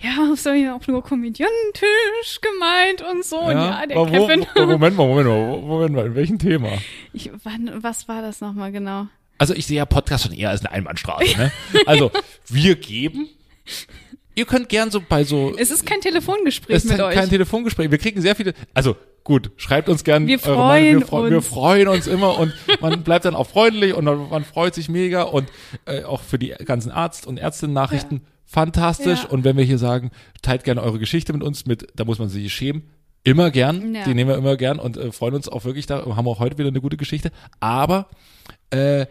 [0.00, 4.46] ja, soll ich auch nur komödiantisch gemeint und so, und ja, der wo, Kevin.
[4.54, 6.68] wo, Moment mal, Moment mal, Moment mal, in welchem Thema?
[7.12, 9.06] Ich, wann, was war das nochmal genau?
[9.38, 11.36] Also ich sehe ja Podcast schon eher als eine Einbahnstraße.
[11.36, 11.52] Ne?
[11.86, 12.10] Also
[12.48, 13.28] wir geben.
[14.34, 17.14] Ihr könnt gern so bei so Es ist kein Telefongespräch Es ist mit kein, euch.
[17.14, 17.90] kein Telefongespräch.
[17.90, 18.54] Wir kriegen sehr viele.
[18.74, 20.26] Also gut, schreibt uns gern.
[20.26, 21.00] Wir eure Meinung.
[21.00, 21.46] wir, freuen freu- wir uns.
[21.48, 25.22] freuen uns immer und man bleibt dann auch freundlich und man, man freut sich mega
[25.22, 25.48] und
[25.86, 29.24] äh, auch für die ganzen Arzt- und Ärztinnen-Nachrichten fantastisch.
[29.24, 29.28] Ja.
[29.30, 30.10] Und wenn wir hier sagen,
[30.42, 32.82] teilt gerne eure Geschichte mit uns mit, da muss man sich schämen.
[33.24, 34.04] Immer gern, Ja.
[34.04, 36.04] die nehmen wir immer gern und äh, freuen uns auch wirklich da.
[36.16, 37.32] Haben auch heute wieder eine gute Geschichte.
[37.58, 38.08] Aber
[38.70, 39.06] äh,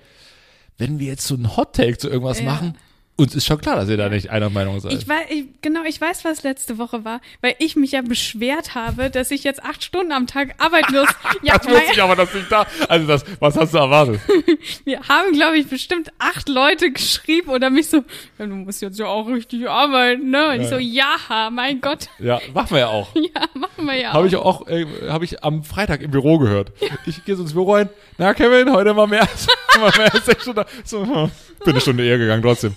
[0.78, 2.45] wenn wir jetzt so einen Hot Take zu irgendwas Ja.
[2.45, 2.78] machen,
[3.17, 4.91] uns ist schon klar, dass ihr da nicht einer Meinung seid.
[4.93, 8.75] Ich weiß, ich, genau, ich weiß, was letzte Woche war, weil ich mich ja beschwert
[8.75, 11.08] habe, dass ich jetzt acht Stunden am Tag arbeiten muss.
[11.41, 12.65] ja, das wusste ich aber, dass ich da.
[12.89, 14.19] Also das, was hast du erwartet?
[14.86, 18.04] Wir haben, glaube ich, bestimmt acht Leute geschrieben oder mich so,
[18.38, 20.49] ja, du musst jetzt ja auch richtig arbeiten, ne?
[20.49, 21.15] Und ich so, ja,
[21.51, 23.08] mein Gott, Ja, machen wir ja auch.
[23.15, 24.25] ja, machen wir ja Habe auch.
[24.28, 26.73] ich auch, äh, habe ich am Freitag im Büro gehört.
[27.06, 27.89] Ich gehe so ins Büro rein.
[28.17, 29.47] Na, Kevin, heute mal mehr, als-
[29.80, 30.65] mal mehr als sechs Stunden.
[30.84, 31.32] So, hm,
[31.63, 32.73] bin eine Stunde eher gegangen trotzdem.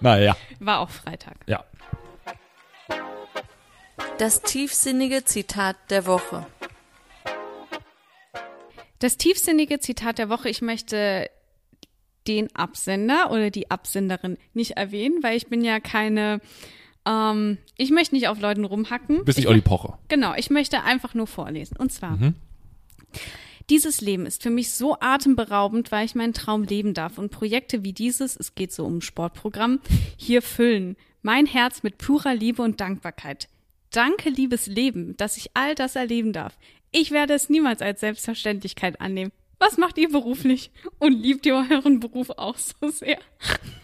[0.00, 1.36] Naja, War auch Freitag.
[1.46, 1.64] ja.
[4.18, 6.46] Das tiefsinnige Zitat der Woche.
[8.98, 11.30] Das tiefsinnige Zitat der Woche, ich möchte
[12.26, 16.40] den Absender oder die Absenderin nicht erwähnen, weil ich bin ja keine,
[17.06, 19.24] ähm, ich möchte nicht auf Leuten rumhacken.
[19.24, 19.98] Bist nicht ich Olli Pocher.
[20.08, 21.76] Genau, ich möchte einfach nur vorlesen.
[21.78, 22.18] Und zwar,
[23.70, 27.84] dieses Leben ist für mich so atemberaubend, weil ich meinen Traum leben darf und Projekte
[27.84, 29.80] wie dieses, es geht so um ein Sportprogramm,
[30.16, 30.96] hier füllen.
[31.22, 33.48] Mein Herz mit purer Liebe und Dankbarkeit.
[33.90, 36.58] Danke, liebes Leben, dass ich all das erleben darf.
[36.90, 39.32] Ich werde es niemals als Selbstverständlichkeit annehmen.
[39.60, 40.70] Was macht ihr beruflich?
[40.98, 43.18] Und liebt ihr euren Beruf auch so sehr?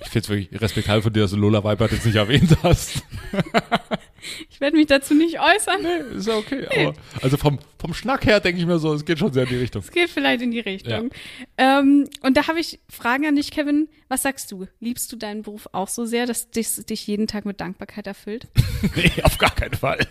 [0.01, 3.03] Ich finde es wirklich respektabel von dir, dass du Lola Weibert jetzt nicht erwähnt hast.
[4.51, 5.85] Ich werde mich dazu nicht äußern.
[6.17, 6.67] Ist ja okay.
[6.67, 9.49] Aber, also vom, vom Schnack her denke ich mir so, es geht schon sehr in
[9.51, 9.83] die Richtung.
[9.83, 11.11] Es geht vielleicht in die Richtung.
[11.57, 13.89] Ähm, und da habe ich Fragen an dich, Kevin.
[14.09, 14.67] Was sagst du?
[14.81, 18.47] Liebst du deinen Beruf auch so sehr, dass dich, dich jeden Tag mit Dankbarkeit erfüllt?
[18.95, 20.07] Nee, auf gar keinen Fall.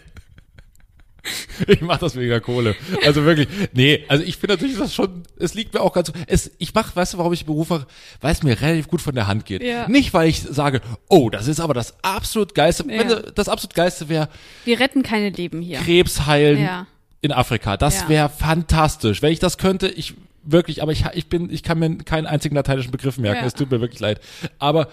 [1.68, 2.76] Ich mach das wegen der Kohle.
[3.06, 6.52] Also wirklich, nee, also ich finde natürlich das schon, es liegt mir auch ganz, es,
[6.58, 7.88] ich mach, weißt du, warum ich Beruf mache?
[8.22, 9.64] Weil es mir relativ gut von der Hand geht.
[9.64, 9.88] Ja.
[9.88, 13.00] Nicht, weil ich sage, oh, das ist aber das absolut geilste, Ja.
[13.00, 14.30] wenn das absolut geilste wäre,
[14.66, 15.80] Wir retten keine Leben hier.
[15.80, 16.88] Krebs heilen Ja.
[17.22, 17.78] in Afrika.
[17.78, 19.22] Das wäre fantastisch.
[19.22, 22.56] Wenn ich das könnte, ich wirklich, aber ich, ich bin, ich kann mir keinen einzigen
[22.56, 23.46] lateinischen Begriff merken.
[23.46, 24.20] Es tut mir wirklich leid.
[24.60, 24.90] Aber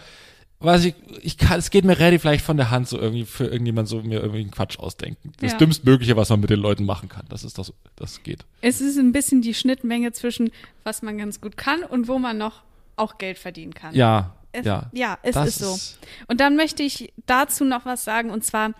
[0.65, 3.45] weiß ich, ich kann, es geht mir relativ leicht von der Hand, so irgendwie für
[3.47, 5.33] irgendjemand so mir irgendwie einen Quatsch ausdenken.
[5.41, 5.59] Das Ja.
[5.59, 7.27] dümmstmögliche, was man mit den Leuten machen kann.
[7.29, 8.45] Das ist das, das geht.
[8.61, 10.51] Es ist ein bisschen die Schnittmenge zwischen,
[10.85, 12.63] was man ganz gut kann und wo man noch
[12.97, 13.95] auch Geld verdienen kann.
[13.95, 14.91] Ja, Es, ja.
[14.93, 15.79] ja, es ist so.
[16.29, 18.73] Und dann möchte ich dazu noch was sagen, und zwar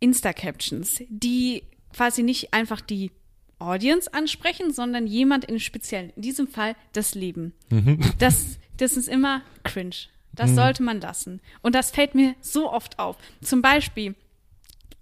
[0.00, 3.10] Insta-Captions, die quasi nicht einfach die
[3.58, 7.52] Audience ansprechen, sondern jemand in speziell, in diesem Fall das Leben.
[7.68, 8.00] Mhm.
[8.18, 9.94] Das, das ist immer cringe.
[10.32, 11.40] Das sollte man lassen.
[11.62, 13.16] Und das fällt mir so oft auf.
[13.42, 14.14] Zum Beispiel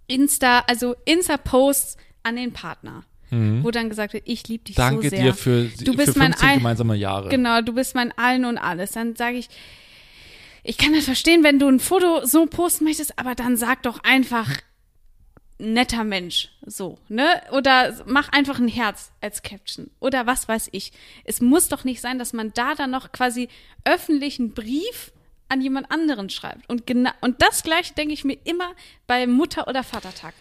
[0.06, 4.80] Insta, also Insta-Posts an den Partner, wo dann gesagt wird, ich liebe dich Mhm.
[4.80, 5.22] Danke so sehr.
[5.22, 7.28] dir für, du bist für mein 15 Ein- gemeinsame Jahre.
[7.28, 8.92] Genau, du bist mein Allen und alles.
[8.92, 9.48] Dann sage ich,
[10.64, 14.02] ich kann das verstehen, wenn du ein Foto so posten möchtest, aber dann sag doch
[14.02, 14.48] einfach
[15.58, 17.26] netter Mensch, so, ne?
[17.52, 20.92] Oder mach einfach ein Herz als Caption oder was weiß ich.
[21.24, 23.48] Es muss doch nicht sein, dass man da dann noch quasi
[23.84, 25.12] öffentlichen Brief
[25.48, 26.68] an jemand anderen schreibt.
[26.68, 28.70] Und genau und das gleiche denke ich mir immer
[29.06, 30.34] bei Mutter- oder Vatertag.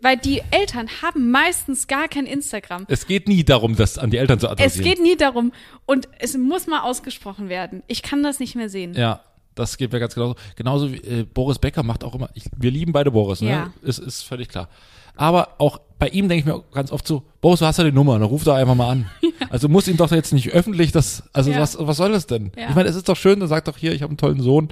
[0.00, 2.86] Weil die Eltern haben meistens gar kein Instagram.
[2.88, 4.84] Es geht nie darum, das an die Eltern zu Es adressieren.
[4.84, 5.52] geht nie darum
[5.84, 7.82] und es muss mal ausgesprochen werden.
[7.86, 8.94] Ich kann das nicht mehr sehen.
[8.94, 9.22] Ja.
[9.54, 10.34] Das geht mir ganz genauso.
[10.56, 13.50] Genauso wie äh, Boris Becker macht auch immer, ich, wir lieben beide Boris, ne?
[13.50, 13.72] Ja.
[13.82, 14.68] Ist, ist völlig klar.
[15.16, 17.92] Aber auch bei ihm denke ich mir ganz oft so, Boris, du hast ja die
[17.92, 19.06] Nummer, dann ruf da einfach mal an.
[19.50, 21.60] Also muss ihm doch jetzt nicht öffentlich das, also Ja.
[21.60, 22.50] was, was soll das denn?
[22.56, 22.70] Ja.
[22.70, 24.68] Ich meine, es ist doch schön, dann sagt doch hier, ich habe einen tollen Sohn.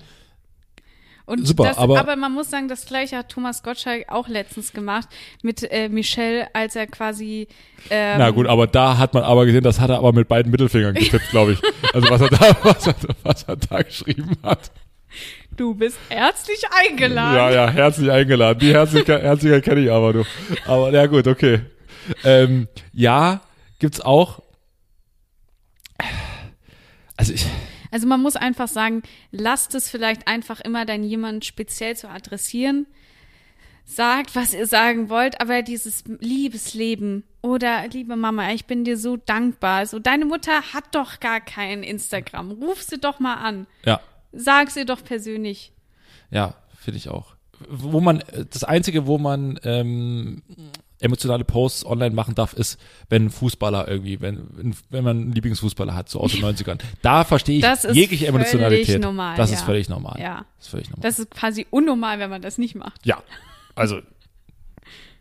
[1.25, 4.73] Und Super, das, aber- aber, man muss sagen, das gleiche hat Thomas Gottschalk auch letztens
[4.73, 5.09] gemacht
[5.43, 7.47] mit äh, Michelle, als er quasi
[7.91, 10.51] ähm, Na gut, aber da hat man aber gesehen, das hat er aber mit beiden
[10.51, 11.63] Mittelfingern getippt, glaube ich.
[11.95, 14.71] Also was er da, was er, was er da geschrieben hat.
[15.57, 17.37] du bist herzlich eingeladen.
[17.37, 18.59] Ja, ja, herzlich eingeladen.
[18.59, 20.25] Die Herzlichkeit, Herzlichkeit kenne ich aber, du.
[20.67, 21.61] Aber ja gut, okay.
[22.25, 23.43] Ähm, ja,
[23.79, 24.43] gibt's auch.
[27.17, 27.47] Also ich,
[27.93, 32.87] Also man muss einfach sagen, lasst es vielleicht einfach immer dann jemand speziell zu adressieren.
[33.85, 39.17] Sagt, was ihr sagen wollt, aber dieses Liebesleben oder liebe Mama, ich bin dir so
[39.17, 39.79] dankbar.
[39.79, 42.53] Also deine Mutter hat doch gar kein Instagram.
[42.53, 43.67] Ruf sie doch mal an.
[43.85, 44.01] ja,
[44.33, 45.73] Sag sie doch persönlich.
[46.31, 47.35] ja, finde ich auch.
[47.69, 50.43] Wo man, das Einzige, wo man ähm,
[51.03, 55.95] emotionale Posts online machen darf, ist, wenn ein Fußballer irgendwie, wenn, wenn man einen Lieblingsfußballer
[55.95, 56.79] hat, so aus den 90ern.
[57.03, 59.01] Da verstehe ich Das ist jegliche völlig Emotionalität.
[59.01, 59.67] normal, das ist ja.
[59.67, 60.21] völlig normal.
[60.21, 60.45] Ja.
[60.59, 61.03] Das ist völlig normal.
[61.03, 63.05] Das ist quasi unnormal, wenn man das nicht macht.
[63.05, 63.23] Ja,
[63.75, 64.01] also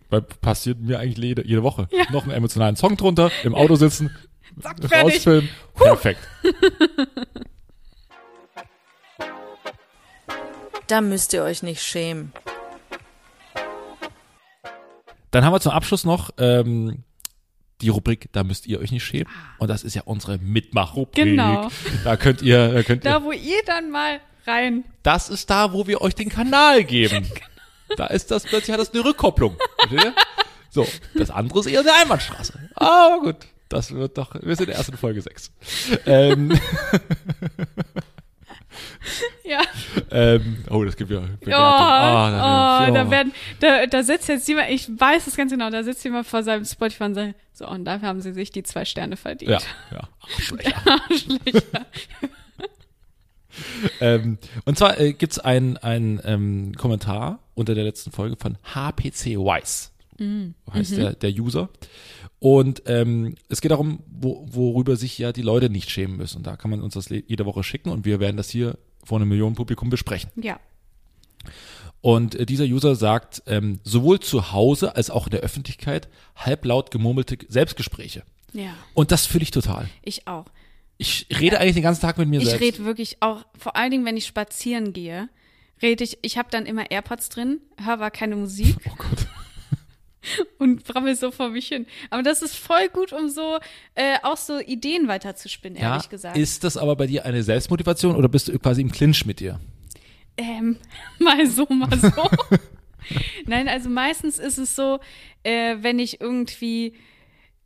[0.09, 1.87] weil passiert mir eigentlich jede, jede Woche.
[2.11, 4.11] Noch einen emotionalen Song drunter, im Auto sitzen,
[4.61, 6.19] Zack, rausfilmen, perfekt.
[10.87, 12.33] Da müsst ihr euch nicht schämen.
[15.31, 17.03] Dann haben wir zum Abschluss noch ähm,
[17.81, 19.27] die Rubrik, da müsst ihr euch nicht schämen.
[19.57, 21.15] Und das ist ja unsere Mitmachrubrik.
[21.25, 21.69] Genau.
[22.03, 24.83] Da könnt ihr, da könnt ihr, Da, wo ihr dann mal rein.
[25.03, 27.27] das ist da, wo wir euch den Kanal geben.
[27.97, 29.57] Da ist das, plötzlich hat das eine Rückkopplung.
[30.69, 32.57] So, das andere ist eher eine Einbahnstraße.
[32.75, 33.35] Aber gut,
[33.67, 35.51] das wird doch, wir sind erst in Folge 6.
[36.05, 36.57] Ähm,
[39.43, 39.61] Ja.
[40.11, 41.47] ähm, oh, das gibt ja Bewertung.
[41.47, 45.69] Oh, Ah, oh, da werden, da, da sitzt jetzt jemand, ich weiß es ganz genau,
[45.69, 48.63] da sitzt jemand vor seinem Spotify und sagt, so, und dafür haben sie sich die
[48.63, 49.51] zwei Sterne verdient.
[49.51, 49.59] Ja,
[49.91, 50.09] ja.
[50.21, 51.01] Arschlöcher.
[51.09, 51.85] Arschlöcher.
[54.01, 59.37] ähm, und zwar äh, gibt's ein, ein ähm, Kommentar unter der letzten Folge von HPC
[59.37, 59.89] Wise,
[60.73, 61.69] heißt der, der User.
[62.39, 66.37] Und ähm, es geht darum, wo, worüber sich ja die Leute nicht schämen müssen.
[66.37, 69.19] Und da kann man uns das jede Woche schicken und wir werden das hier vor
[69.19, 70.31] einem Millionenpublikum besprechen.
[70.35, 70.59] Ja.
[72.01, 76.91] Und äh, dieser User sagt, ähm, sowohl zu Hause als auch in der Öffentlichkeit halblaut
[76.91, 78.23] gemurmelte Selbstgespräche.
[78.53, 78.73] Ja.
[78.93, 79.87] Und das fühle ich total.
[80.03, 80.45] Ich auch.
[80.97, 82.61] Ich rede eigentlich den ganzen Tag mit mir Ich selbst.
[82.61, 85.29] rede wirklich auch, vor allen Dingen, wenn ich spazieren gehe,
[85.81, 89.27] rede ich, ich habe dann immer AirPods drin, höre aber keine Musik oh Gott.
[90.59, 91.85] Und brabbel so vor mich hin.
[92.09, 93.59] Aber das ist voll gut, um so
[93.95, 96.37] äh, auch so Ideen weiterzuspinnen, Ja, ehrlich gesagt.
[96.37, 99.59] ist das aber bei dir eine Selbstmotivation oder bist du quasi im Clinch mit dir?
[100.37, 100.77] Ähm,
[101.19, 102.11] mal so, mal so.
[103.45, 104.99] Nein, also meistens ist es so,
[105.43, 106.93] äh, wenn ich irgendwie,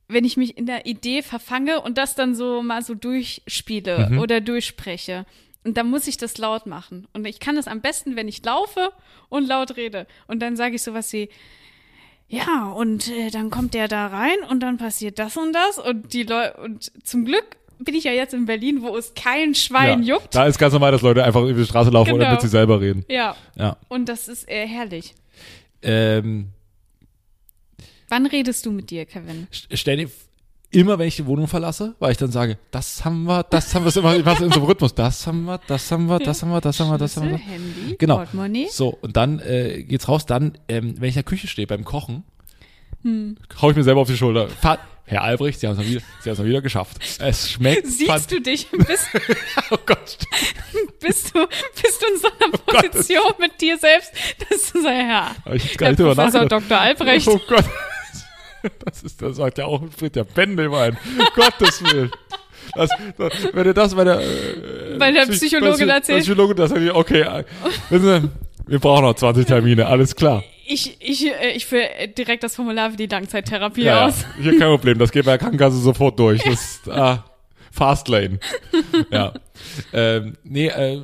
[0.07, 4.19] wenn ich mich in der Idee verfange und das dann so mal so durchspiele Mhm.
[4.19, 5.25] oder durchspreche.
[5.65, 7.07] Und dann muss ich das laut machen.
[7.13, 8.91] Und ich kann das am besten, wenn ich laufe
[9.29, 10.05] und laut rede.
[10.27, 11.27] Und dann sage ich sowas wie,
[12.27, 15.77] ja, und äh, dann kommt der da rein und dann passiert das und das.
[15.77, 17.45] Und die Leute, und zum Glück
[17.79, 20.15] bin ich ja jetzt in Berlin, wo es kein Schwein ja.
[20.15, 20.33] juckt.
[20.33, 22.31] Da ist ganz normal, dass Leute einfach über die Straße laufen oder Genau.
[22.31, 23.05] mit sich selber reden.
[23.09, 23.35] Ja.
[23.55, 23.77] Ja.
[23.89, 25.13] Und das ist äh, herrlich.
[25.81, 26.47] Ähm,
[28.09, 29.47] Wann redest du mit dir, Kevin?
[29.51, 30.09] st- stell dir
[30.75, 33.83] immer, wenn ich die Wohnung verlasse, weil ich dann sage, das haben wir, das haben
[33.83, 36.41] wir, das immer, was in so einem Rhythmus, das haben wir, das haben wir, das
[36.41, 37.37] haben wir, das haben wir, das haben wir.
[37.39, 38.17] Schlüssel, Handy, Genau.
[38.17, 38.67] Portemonnaie.
[38.69, 41.83] So, und dann äh, geht's raus, dann, ähm, wenn ich in der Küche stehe beim
[41.85, 42.23] Kochen,
[43.03, 43.37] Hm.
[43.61, 44.47] hau ich mir selber auf die Schulter.
[44.49, 46.97] Fahr, Herr Albrecht, Sie haben es wieder, Sie haben es wieder geschafft.
[47.19, 47.85] Es schmeckt.
[47.85, 48.67] Siehst du dich?
[48.71, 49.07] Bist,
[49.69, 50.17] Oh Gott.
[50.99, 51.45] bist, du,
[51.81, 52.91] bist du in so einer Gott.
[52.91, 54.11] Position mit dir selbst,
[54.49, 56.47] dass du sagst, ja, ich Herr drüber Professor.
[56.47, 56.79] Dr.
[56.79, 57.27] Albrecht.
[57.27, 57.65] Oh Gott.
[58.85, 60.97] Das ist, das sagt ja auch Friedrich Bendelwein.
[61.35, 62.11] Gottes Willen.
[62.75, 66.25] Das, das, wenn du das bei der, äh, Bei der Psych- Psychologin erzählst.
[66.27, 67.43] Psychologin, das ich, okay, äh,
[67.89, 68.21] wissen
[68.65, 70.43] Sie, wir brauchen noch 20 Termine, alles klar.
[70.65, 74.25] Ich, ich, äh, ich führe direkt das Formular für die Langzeittherapie Ja, ja, aus.
[74.41, 76.41] hier kein Problem, das geht bei der Krankenkasse sofort durch.
[76.43, 76.53] Das
[76.85, 77.23] ist, ah,
[77.71, 78.39] Fastlane.
[79.11, 79.33] Ja.
[79.93, 81.01] Ähm, nee, äh,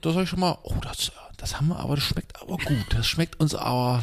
[0.00, 2.86] da soll ich schon mal, oh, das, das haben wir, aber das schmeckt aber gut.
[2.96, 4.02] Das schmeckt uns aber,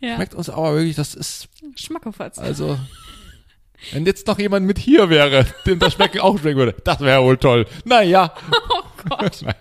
[0.00, 2.38] Ja, schmeckt uns aber wirklich, das ist, Schmackofatz.
[2.38, 2.78] Also,
[3.92, 7.22] wenn jetzt noch jemand mit hier wäre, dem das Schmecken auch schmecken würde, das wäre
[7.22, 7.66] wohl toll.
[7.84, 8.34] Naja.
[9.06, 9.44] Oh Gott.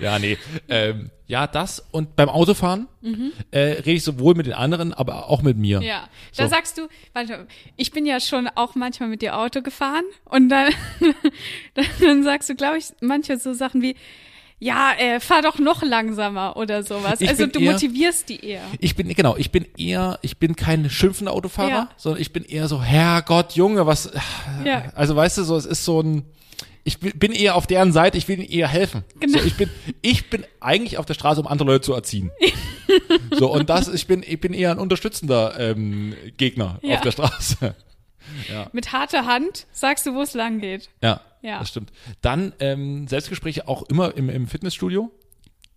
[0.00, 0.36] Ja, nee.
[0.68, 2.88] Ähm, ja, das und beim Autofahren
[3.50, 5.78] äh, rede ich sowohl mit den anderen, aber auch mit mir.
[5.80, 5.86] Mhm.
[5.86, 6.50] Ja, da So.
[6.50, 10.72] sagst du, warte, ich bin ja schon auch manchmal mit dir Auto gefahren und dann,
[12.00, 13.96] dann sagst du, glaube ich, manchmal so Sachen wie,
[14.58, 17.20] ja, äh, fahr doch noch langsamer oder sowas.
[17.20, 18.62] Ich also du eher- motivierst die eher.
[18.80, 21.88] Ich bin, genau, ich bin eher, ich bin kein schimpfender Autofahrer, Ja.
[21.96, 24.10] sondern ich bin eher so, Herrgott, Junge, was,
[24.64, 24.90] Ja.
[24.94, 26.24] also weißt du, so, es ist so ein,
[26.84, 29.04] ich bin- eher auf deren Seite, ich will ihnen eher helfen.
[29.20, 29.38] Genau.
[29.40, 29.68] So, ich bin,
[30.02, 32.30] ich bin eigentlich auf der Straße, um andere Leute zu erziehen.
[33.32, 36.94] so, und das, ich bin, ich bin eher ein unterstützender ähm, Gegner Ja.
[36.96, 37.74] auf der Straße.
[38.72, 40.88] Mit harter Hand sagst du, wo es lang geht.
[41.02, 41.58] Ja, Ja.
[41.60, 41.92] das stimmt.
[42.20, 45.10] Dann ähm, Selbstgespräche auch immer im, im Fitnessstudio.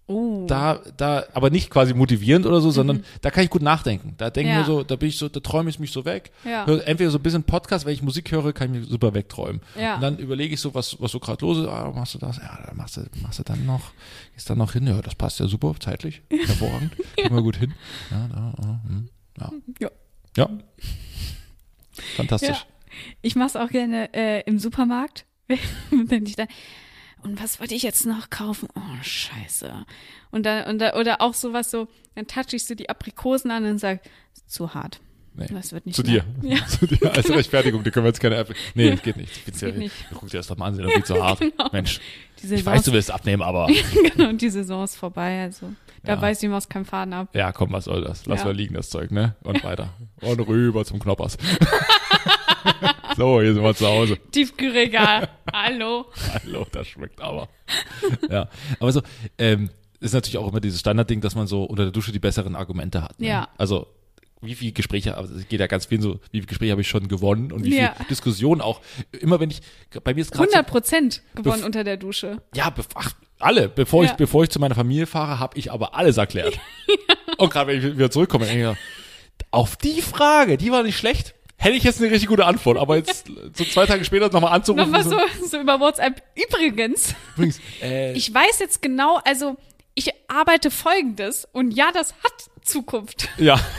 [0.07, 0.45] Oh.
[0.47, 4.15] Da, da, aber nicht quasi motivierend oder so, sondern da kann ich gut nachdenken.
[4.17, 4.61] Da denke ich Ja.
[4.61, 6.31] mir so, da bin ich so, da träume ich mich so weg.
[6.43, 6.65] Ja.
[6.65, 9.61] Entweder so ein bisschen Podcast, wenn ich Musik höre, kann ich mich super wegträumen.
[9.79, 9.95] Ja.
[9.95, 11.67] Und dann überlege ich so, was, was so gerade los ist.
[11.67, 12.37] Ah, machst du das?
[12.37, 13.91] Ja, dann machst du, machst du dann noch,
[14.33, 14.87] gehst dann noch hin.
[14.87, 16.23] Ja, das passt ja super, zeitlich.
[16.31, 16.93] Hervorragend.
[17.15, 17.75] Kriegen wir gut hin.
[18.09, 18.53] Ja, da,
[18.87, 19.51] hm, ja.
[19.81, 19.89] Ja.
[20.37, 20.49] Ja.
[22.15, 22.49] Fantastisch.
[22.49, 22.57] Ja.
[23.21, 25.28] Ich mach's auch gerne äh, im Supermarkt, ich
[27.23, 28.67] und was wollte ich jetzt noch kaufen?
[28.75, 29.85] Oh, scheiße.
[30.31, 33.65] Und dann, und da, oder auch sowas so, dann touch ich so die Aprikosen an
[33.65, 34.01] und sag,
[34.47, 34.99] zu hart.
[35.35, 35.45] Nee.
[35.51, 36.25] Das wird nicht Zu dir.
[36.41, 36.65] Ja.
[36.67, 37.83] Zu dir als Rechtfertigung.
[37.83, 38.55] Die können wir jetzt keine Apple.
[38.73, 39.47] Nee, das geht nicht.
[39.47, 39.93] Das geht nicht.
[40.13, 41.39] Guck dir das doch mal an, sind doch viel zu hart.
[41.49, 41.69] Genau.
[41.71, 41.99] Mensch.
[42.41, 43.67] Ich weiß, du willst abnehmen, aber
[44.15, 46.21] genau, die Saison ist vorbei, also da Ja.
[46.21, 47.27] weiß die Maus keinen Faden ab.
[47.33, 48.25] ja, komm, was soll das?
[48.25, 48.45] Lass Ja.
[48.45, 49.35] mal liegen, das Zeug, ne?
[49.43, 49.93] Und weiter.
[50.21, 51.37] Und rüber zum Knoppers.
[53.19, 54.17] So, hier sind wir zu Hause.
[54.31, 55.27] Tiefkühlregal.
[55.51, 56.05] Hallo.
[56.33, 57.49] Hallo, das schmeckt aber.
[58.29, 58.47] Ja,
[58.79, 59.01] aber so,
[59.37, 62.55] ähm, ist natürlich auch immer dieses Standardding, dass man so unter der Dusche die besseren
[62.55, 63.19] Argumente hat.
[63.19, 63.27] Ne?
[63.27, 63.49] Ja.
[63.57, 63.87] Also,
[64.41, 66.87] wie viele Gespräche, also es geht ja ganz viel so, wie viele Gespräche habe ich
[66.87, 67.93] schon gewonnen und wie Ja.
[67.97, 68.79] viele Diskussionen auch.
[69.19, 69.59] Immer wenn ich,
[70.03, 72.41] bei mir ist gerade 100 Prozent gewonnen Bef- unter der Dusche.
[72.55, 73.67] Ja, ach, alle.
[73.67, 74.15] Bevor ich, Ja.
[74.15, 76.57] bevor ich zu meiner Familie fahre, habe ich aber alles erklärt.
[77.37, 81.35] Und gerade wenn ich wieder zurückkomme, denke ich, auf die Frage, die war nicht schlecht,
[81.59, 82.77] hätte ich jetzt eine richtig gute Antwort.
[82.77, 84.89] Aber jetzt so zwei Tage später nochmal anzurufen.
[84.91, 86.23] Nochmal so, so über WhatsApp.
[86.35, 89.57] Übrigens, Übrigens, äh, ich weiß jetzt genau, also
[89.93, 93.29] ich arbeite folgendes und ja, das hat Zukunft.
[93.37, 93.59] ja.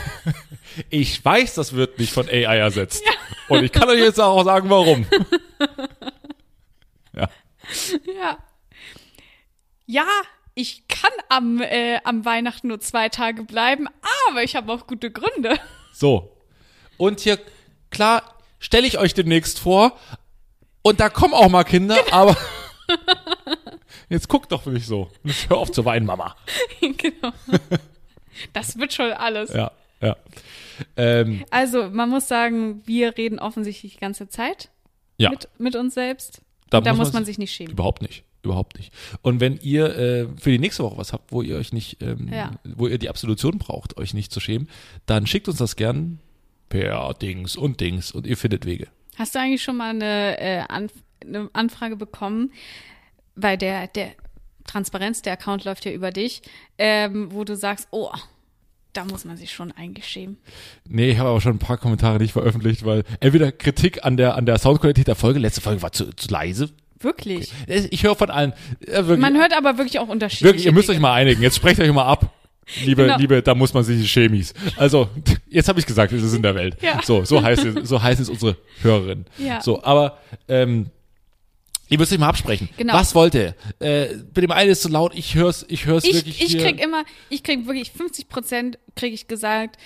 [0.89, 3.03] Ich weiß, das wird nicht von AI ersetzt.
[3.49, 5.05] Und ich kann euch jetzt auch sagen, warum.
[7.13, 7.29] ja.
[8.05, 8.37] Ja.
[9.85, 10.05] Ja,
[10.53, 13.87] ich kann am, äh, am Weihnachten nur zwei Tage bleiben,
[14.29, 15.59] aber ich habe auch gute Gründe.
[15.91, 16.37] So.
[16.95, 17.37] Und hier,
[17.91, 18.23] klar,
[18.59, 19.97] stelle ich euch demnächst vor.
[20.81, 22.35] Und da kommen auch mal Kinder, aber
[24.09, 25.09] jetzt guckt doch nicht so.
[25.23, 26.35] Jetzt hör auf zu weinen, Mama.
[26.81, 27.31] genau.
[28.53, 29.53] Das wird schon alles.
[29.53, 30.15] Ja, ja.
[30.97, 34.69] Ähm, Also, man muss sagen, wir reden offensichtlich die ganze Zeit
[35.17, 36.41] ja, mit, mit uns selbst.
[36.69, 37.73] Da Da, muss muss man man sich nicht schämen.
[37.73, 38.23] überhaupt nicht.
[38.43, 38.91] Überhaupt nicht.
[39.21, 42.27] Und wenn ihr äh, für die nächste Woche was habt, wo ihr euch nicht, ähm,
[42.33, 42.53] Ja.
[42.63, 44.67] wo ihr die Absolution braucht, euch nicht zu schämen,
[45.05, 46.19] dann schickt uns das gern
[46.71, 48.87] per Dings und Dings und ihr findet Wege.
[49.17, 52.51] Hast du eigentlich schon mal eine, äh, Anf eine Anfrage bekommen,
[53.35, 54.07] weil der, der
[54.65, 56.41] Transparenz, der Account läuft ja über dich,
[56.79, 58.09] ähm, wo du sagst, oh,
[58.93, 60.37] da muss man sich schon eigentlich schämen.
[60.87, 64.35] Nee, ich habe aber schon ein paar Kommentare nicht veröffentlicht, weil entweder Kritik an der
[64.35, 66.69] an der Soundqualität der Folge, letzte Folge war zu, zu leise.
[66.99, 67.51] Wirklich.
[67.67, 68.53] Ich höre von allen.
[68.81, 70.45] Äh, wirklich, Man hört aber wirklich auch Unterschiede.
[70.49, 71.41] wirklich, ihr müsst euch mal einigen.
[71.41, 72.33] Jetzt sprecht euch mal ab.
[72.85, 73.17] Liebe, Genau.
[73.17, 74.53] liebe, da muss man sich Chemis.
[74.77, 75.09] Also,
[75.49, 76.77] jetzt habe ich gesagt, es ist in der Welt.
[76.81, 77.01] Ja.
[77.03, 79.25] So, so heißt es, so heißt es unsere Hörerin.
[79.37, 79.61] Ja.
[79.61, 80.87] So, aber ähm,
[81.89, 82.69] ihr müsst euch mal absprechen.
[82.77, 82.93] Genau.
[82.93, 83.55] Was wollt ihr?
[83.79, 86.61] Äh, bei dem einen ist zu laut, ich hör's, ich hör's Ich, wirklich ich hier.
[86.63, 89.77] krieg immer, ich krieg wirklich 50 Prozent, krieg ich gesagt,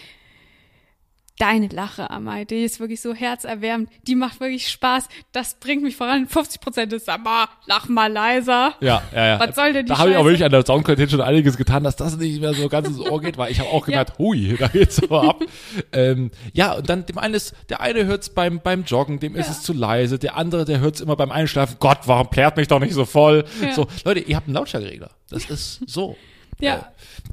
[1.37, 5.95] deine Lache, Amai, die ist wirklich so herzerwärmend, die macht wirklich Spaß, das bringt mich
[5.95, 6.27] voran.
[6.27, 8.75] 50 Prozent ist, aber lach mal leiser.
[8.79, 9.39] Ja, ja, ja.
[9.39, 11.83] Was soll denn die Da habe ich auch wirklich an der Soundqualität schon einiges getan,
[11.83, 14.55] dass das nicht mehr so ganz ins Ohr geht, weil ich habe auch gemerkt, hui,
[14.57, 15.43] da geht's aber ab.
[15.91, 19.49] ähm, ja, und dann dem einen ist, der eine hört's beim beim Joggen, dem ist
[19.49, 21.77] es zu leise, der andere, der hört's immer beim Einschlafen.
[21.79, 23.45] Gott, warum plärt mich doch nicht so voll?
[23.61, 23.73] Ja.
[23.73, 25.11] So, Leute, ihr habt einen Lautstärkeregler.
[25.29, 26.15] Das ist so.
[26.59, 26.75] Ja.
[26.77, 26.81] Äh,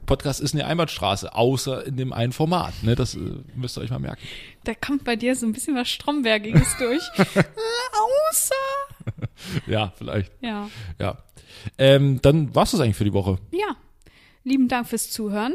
[0.07, 2.75] Podcast ist eine Einbahnstraße, außer in dem einen Format.
[2.83, 3.19] Ne, das äh,
[3.55, 4.21] müsst ihr euch mal merken.
[4.65, 7.03] Da kommt bei dir so ein bisschen was Strombergiges durch.
[7.37, 7.45] Äh,
[8.31, 8.55] Außer.
[9.67, 10.33] Ja, vielleicht.
[10.41, 10.69] Ja.
[10.99, 11.19] Ja.
[11.79, 13.39] Ähm, dann war's das eigentlich für die Woche.
[13.51, 13.77] Ja.
[14.45, 15.55] Lieben Dank fürs Zuhören.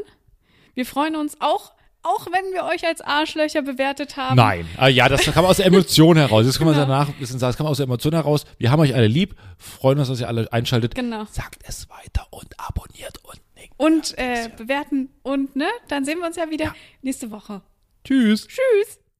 [0.75, 4.35] Wir freuen uns auch, auch wenn wir euch als Arschlöcher bewertet haben.
[4.35, 4.65] Nein.
[4.77, 6.45] Ah, ja, das kam aus der Emotion heraus.
[6.45, 6.87] Jetzt können wir Genau.
[6.87, 8.45] danach sagen, das kam aus der Emotion heraus.
[8.57, 10.95] Wir haben euch alle lieb, freuen uns, dass ihr alle einschaltet.
[10.95, 11.25] Genau.
[11.31, 13.41] Sagt es weiter und abonniert nickt.
[13.77, 15.67] Und äh, bewerten und, ne?
[15.87, 17.61] Dann sehen wir uns ja wieder nächste Woche.
[18.03, 18.47] Tschüss.
[18.47, 18.99] Tschüss.